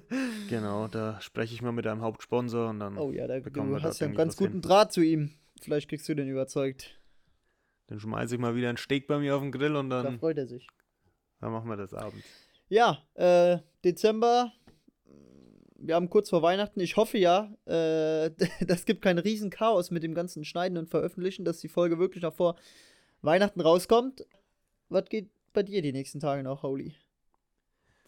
[0.48, 2.98] genau, da spreche ich mal mit einem Hauptsponsor und dann.
[2.98, 4.62] Oh ja, da, du hast ja einen ganz guten hin.
[4.62, 5.32] Draht zu ihm.
[5.60, 6.98] Vielleicht kriegst du den überzeugt.
[7.88, 10.04] Dann schmeiße ich mal wieder einen Steak bei mir auf den Grill und dann.
[10.04, 10.66] Da freut er sich.
[11.40, 12.24] Dann machen wir das abends.
[12.68, 14.52] Ja, äh, Dezember.
[15.80, 16.80] Wir haben kurz vor Weihnachten.
[16.80, 18.30] Ich hoffe ja, äh,
[18.66, 22.34] das gibt kein Riesenchaos mit dem ganzen Schneiden und Veröffentlichen, dass die Folge wirklich noch
[22.34, 22.56] vor
[23.22, 24.26] Weihnachten rauskommt.
[24.88, 26.94] Was geht bei dir die nächsten Tage noch, Holy?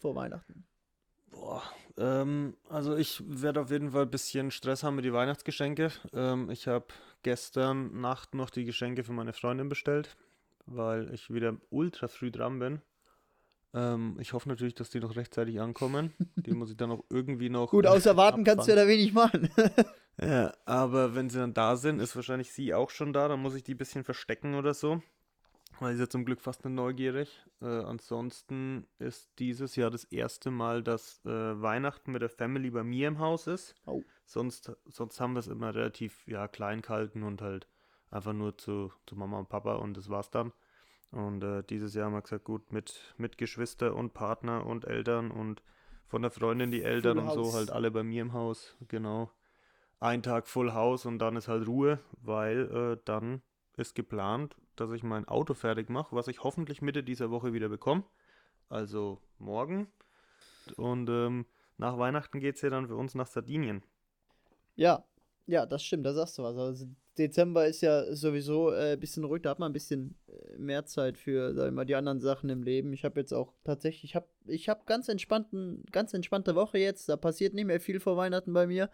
[0.01, 0.65] Vor Weihnachten.
[1.29, 1.61] Boah,
[1.97, 5.91] ähm, also ich werde auf jeden Fall ein bisschen Stress haben mit den Weihnachtsgeschenke.
[6.11, 6.87] Ähm, ich habe
[7.21, 10.17] gestern Nacht noch die Geschenke für meine Freundin bestellt,
[10.65, 12.81] weil ich wieder ultra früh dran bin.
[13.75, 16.13] Ähm, ich hoffe natürlich, dass die noch rechtzeitig ankommen.
[16.35, 17.69] Die muss ich dann auch irgendwie noch.
[17.69, 19.49] Gut, außer warten kannst du ja da wenig machen.
[20.19, 23.27] ja, aber wenn sie dann da sind, ist wahrscheinlich sie auch schon da.
[23.27, 25.03] Dann muss ich die ein bisschen verstecken oder so.
[25.81, 27.41] Weil sie ja zum Glück fast nur neugierig.
[27.59, 32.83] Äh, ansonsten ist dieses Jahr das erste Mal, dass äh, Weihnachten mit der Family bei
[32.83, 33.73] mir im Haus ist.
[33.87, 34.03] Oh.
[34.23, 37.67] Sonst, sonst haben wir es immer relativ ja, klein gehalten und halt
[38.11, 40.53] einfach nur zu, zu Mama und Papa und das war's dann.
[41.09, 45.31] Und äh, dieses Jahr haben wir gesagt, gut, mit, mit Geschwister und Partner und Eltern
[45.31, 45.63] und
[46.05, 47.51] von der Freundin die Eltern Full und House.
[47.53, 49.31] so halt alle bei mir im Haus, genau.
[49.99, 53.41] Ein Tag Full House und dann ist halt Ruhe, weil äh, dann
[53.77, 57.69] ist geplant, dass ich mein Auto fertig mache, was ich hoffentlich Mitte dieser Woche wieder
[57.69, 58.03] bekomme.
[58.69, 59.87] Also morgen.
[60.77, 61.45] Und ähm,
[61.77, 63.83] nach Weihnachten geht es ja dann für uns nach Sardinien.
[64.75, 65.03] Ja,
[65.47, 66.57] ja, das stimmt, da sagst du was.
[66.57, 70.57] Also Dezember ist ja sowieso ein äh, bisschen ruhig, da hat man ein bisschen äh,
[70.57, 72.93] mehr Zeit für, sag ich mal, die anderen Sachen im Leben.
[72.93, 75.07] Ich habe jetzt auch tatsächlich, ich habe ich hab ganz
[75.91, 78.89] ganz entspannte Woche jetzt, da passiert nicht mehr viel vor Weihnachten bei mir.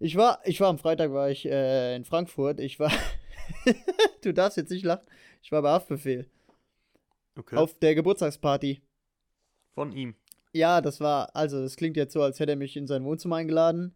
[0.00, 2.60] Ich war, ich war am Freitag war ich äh, in Frankfurt.
[2.60, 2.92] Ich war,
[4.22, 5.06] du darfst jetzt nicht lachen.
[5.42, 6.26] Ich war bei Haftbefehl.
[7.36, 7.56] Okay.
[7.56, 8.82] Auf der Geburtstagsparty.
[9.74, 10.14] Von ihm.
[10.52, 13.36] Ja, das war, also das klingt jetzt so, als hätte er mich in sein Wohnzimmer
[13.36, 13.94] eingeladen.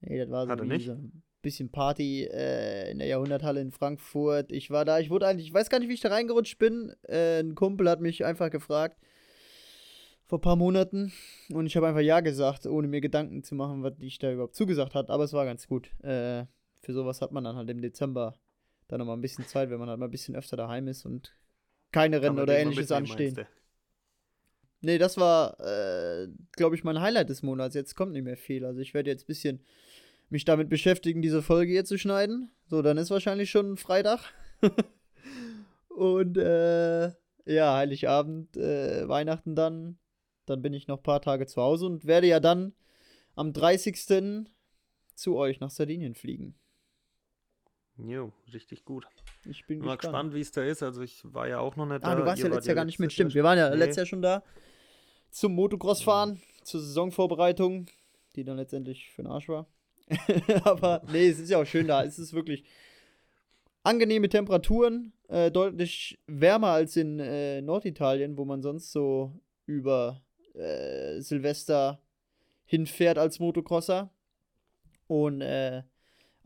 [0.00, 4.52] Nee, das war so, so ein bisschen Party äh, in der Jahrhunderthalle in Frankfurt.
[4.52, 6.92] Ich war da, ich wurde eigentlich, ich weiß gar nicht, wie ich da reingerutscht bin.
[7.02, 8.98] Äh, ein Kumpel hat mich einfach gefragt
[10.26, 11.12] vor ein paar Monaten
[11.50, 14.56] und ich habe einfach Ja gesagt, ohne mir Gedanken zu machen, was ich da überhaupt
[14.56, 15.08] zugesagt hat.
[15.08, 15.88] Aber es war ganz gut.
[16.02, 16.46] Äh,
[16.82, 18.34] für sowas hat man dann halt im Dezember
[18.88, 21.34] dann nochmal ein bisschen Zeit, wenn man halt mal ein bisschen öfter daheim ist und
[21.92, 23.46] keine Rennen oder ähnliches anstehen.
[24.80, 27.74] Nee, das war, äh, glaube ich, mein Highlight des Monats.
[27.74, 28.64] Jetzt kommt nicht mehr viel.
[28.64, 29.60] Also ich werde jetzt ein bisschen
[30.28, 32.50] mich damit beschäftigen, diese Folge hier zu schneiden.
[32.66, 34.20] So, dann ist wahrscheinlich schon Freitag.
[35.88, 37.06] und äh,
[37.46, 39.98] ja, Heiligabend, äh, Weihnachten dann.
[40.44, 42.72] Dann bin ich noch ein paar Tage zu Hause und werde ja dann
[43.34, 44.46] am 30.
[45.14, 46.54] zu euch nach Sardinien fliegen.
[47.98, 49.06] Jo, richtig gut.
[49.44, 50.82] Ich bin, mal gespannt, wie es da ist.
[50.82, 52.12] Also ich war ja auch noch nicht ah, da.
[52.12, 53.12] Ah, du warst ja letztes Jahr gar nicht mit.
[53.12, 53.76] Stimmt, wir waren ja nee.
[53.76, 54.42] letztes Jahr schon da.
[55.30, 56.64] Zum Motocross fahren, mhm.
[56.64, 57.86] zur Saisonvorbereitung,
[58.34, 59.66] die dann letztendlich für den Arsch war.
[60.64, 62.04] Aber nee, es ist ja auch schön da.
[62.04, 62.64] Es ist wirklich
[63.82, 69.32] angenehme Temperaturen, äh, deutlich wärmer als in äh, Norditalien, wo man sonst so
[69.64, 70.22] über
[70.54, 72.00] äh, Silvester
[72.64, 74.10] hinfährt als Motocrosser.
[75.06, 75.82] Und äh,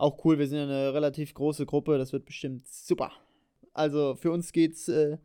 [0.01, 3.13] auch cool, wir sind ja eine relativ große Gruppe, das wird bestimmt super.
[3.73, 5.19] Also für uns geht's, äh,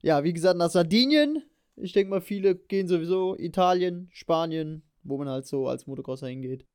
[0.00, 1.42] ja, wie gesagt, nach Sardinien.
[1.76, 6.66] Ich denke mal, viele gehen sowieso Italien, Spanien, wo man halt so als Motocrosser hingeht.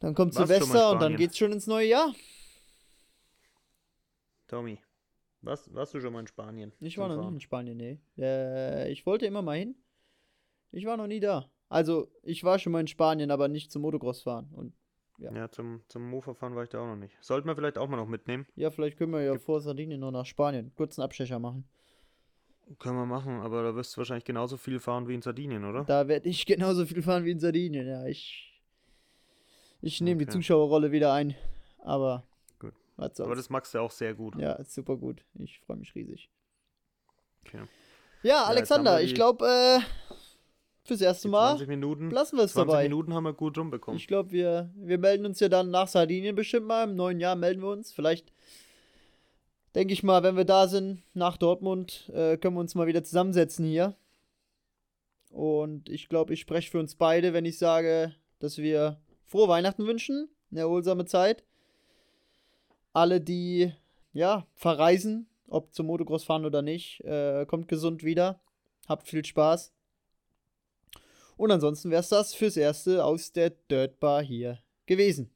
[0.00, 2.12] Dann kommt Warst Silvester und dann geht's schon ins neue Jahr.
[4.48, 4.78] Tommy,
[5.42, 6.72] warst, warst du schon mal in Spanien?
[6.80, 7.28] Ich war noch Fahren?
[7.28, 8.00] nie in Spanien, nee.
[8.18, 9.76] Äh, ich wollte immer mal hin.
[10.70, 11.50] Ich war noch nie da.
[11.68, 14.50] Also, ich war schon mal in Spanien, aber nicht zum Motocross fahren.
[14.52, 14.74] Und,
[15.22, 15.32] ja.
[15.32, 17.16] ja, zum, zum Mofa fahren war ich da auch noch nicht.
[17.20, 18.46] Sollten wir vielleicht auch mal noch mitnehmen?
[18.56, 20.72] Ja, vielleicht können wir ja Gibt vor Sardinien noch nach Spanien.
[20.74, 21.64] Kurzen Abstecher machen.
[22.78, 25.84] Können wir machen, aber da wirst du wahrscheinlich genauso viel fahren wie in Sardinien, oder?
[25.84, 28.06] Da werde ich genauso viel fahren wie in Sardinien, ja.
[28.06, 28.52] Ich
[29.82, 30.26] ich nehme okay.
[30.26, 31.34] die Zuschauerrolle wieder ein.
[31.80, 32.24] Aber.
[32.60, 32.72] Gut.
[32.96, 34.36] Aber das magst du auch sehr gut.
[34.38, 35.24] Ja, super gut.
[35.34, 36.30] Ich freue mich riesig.
[37.44, 37.62] Okay.
[38.22, 39.80] Ja, Alexander, ich glaube, äh,
[40.84, 42.84] fürs erste Mal 20 Minuten, lassen wir es dabei.
[42.84, 43.98] 20 Minuten haben wir gut rumbekommen.
[43.98, 46.84] Ich glaube, wir, wir melden uns ja dann nach Sardinien bestimmt mal.
[46.84, 47.92] Im neuen Jahr melden wir uns.
[47.92, 48.32] Vielleicht,
[49.74, 53.04] denke ich mal, wenn wir da sind, nach Dortmund, äh, können wir uns mal wieder
[53.04, 53.94] zusammensetzen hier.
[55.30, 59.86] Und ich glaube, ich spreche für uns beide, wenn ich sage, dass wir frohe Weihnachten
[59.86, 61.44] wünschen, eine erholsame Zeit.
[62.92, 63.72] Alle, die
[64.12, 68.40] ja verreisen, ob zum Motocross fahren oder nicht, äh, kommt gesund wieder.
[68.88, 69.72] Habt viel Spaß.
[71.36, 75.30] Und ansonsten wäre es das fürs Erste aus der Dirt Bar hier gewesen.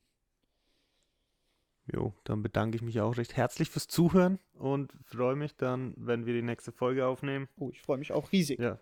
[1.93, 6.27] Jo, dann bedanke ich mich auch recht herzlich fürs Zuhören und freue mich dann, wenn
[6.27, 7.49] wir die nächste Folge aufnehmen.
[7.59, 8.59] Oh, ich freue mich auch riesig.
[8.59, 8.81] Ja.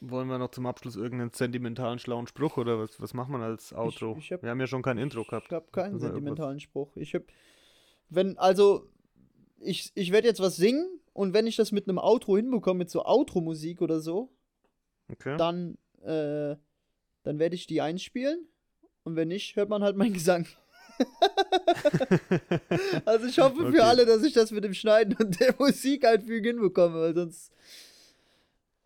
[0.00, 3.72] Wollen wir noch zum Abschluss irgendeinen sentimentalen, schlauen Spruch oder was, was macht man als
[3.72, 4.12] Outro?
[4.12, 5.46] Ich, ich hab, wir haben ja schon kein Intro gehabt.
[5.46, 6.96] Ich habe keinen Also sentimentalen Spruch.
[6.96, 7.24] Ich habe,
[8.08, 8.86] wenn, also,
[9.58, 12.90] ich, ich werde jetzt was singen und wenn ich das mit einem Outro hinbekomme, mit
[12.90, 14.30] so Outro-Musik oder so,
[15.10, 15.36] Okay.
[15.36, 16.56] dann, äh,
[17.24, 18.46] dann werde ich die einspielen
[19.04, 20.46] und wenn nicht, hört man halt meinen Gesang.
[23.04, 23.72] Also ich hoffe Okay.
[23.76, 27.52] für alle, dass ich das mit dem Schneiden und der Musik einfügen hinbekomme, weil sonst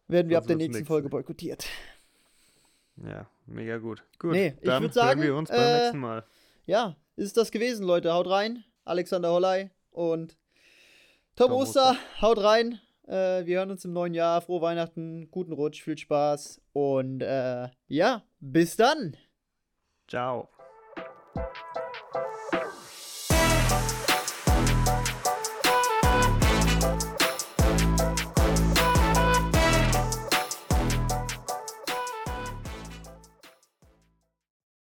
[0.09, 0.89] werden wir Sonst ab der nächsten nix.
[0.89, 1.67] Folge boykottiert.
[2.97, 4.03] ja, mega gut.
[4.19, 6.25] Gut, Nee, ich dann würd sagen, hören wir uns beim äh, nächsten Mal.
[6.67, 8.13] Ja, ist das gewesen, Leute.
[8.13, 8.65] Haut rein.
[8.85, 10.37] Alexander Holley und
[11.37, 11.97] Tom, Tom Oster.
[12.21, 12.81] Haut rein.
[13.07, 14.41] Äh, wir hören uns im neuen Jahr.
[14.41, 19.17] Frohe Weihnachten, guten Rutsch, viel Spaß und äh, ja, bis dann.
[20.09, 20.49] Ciao.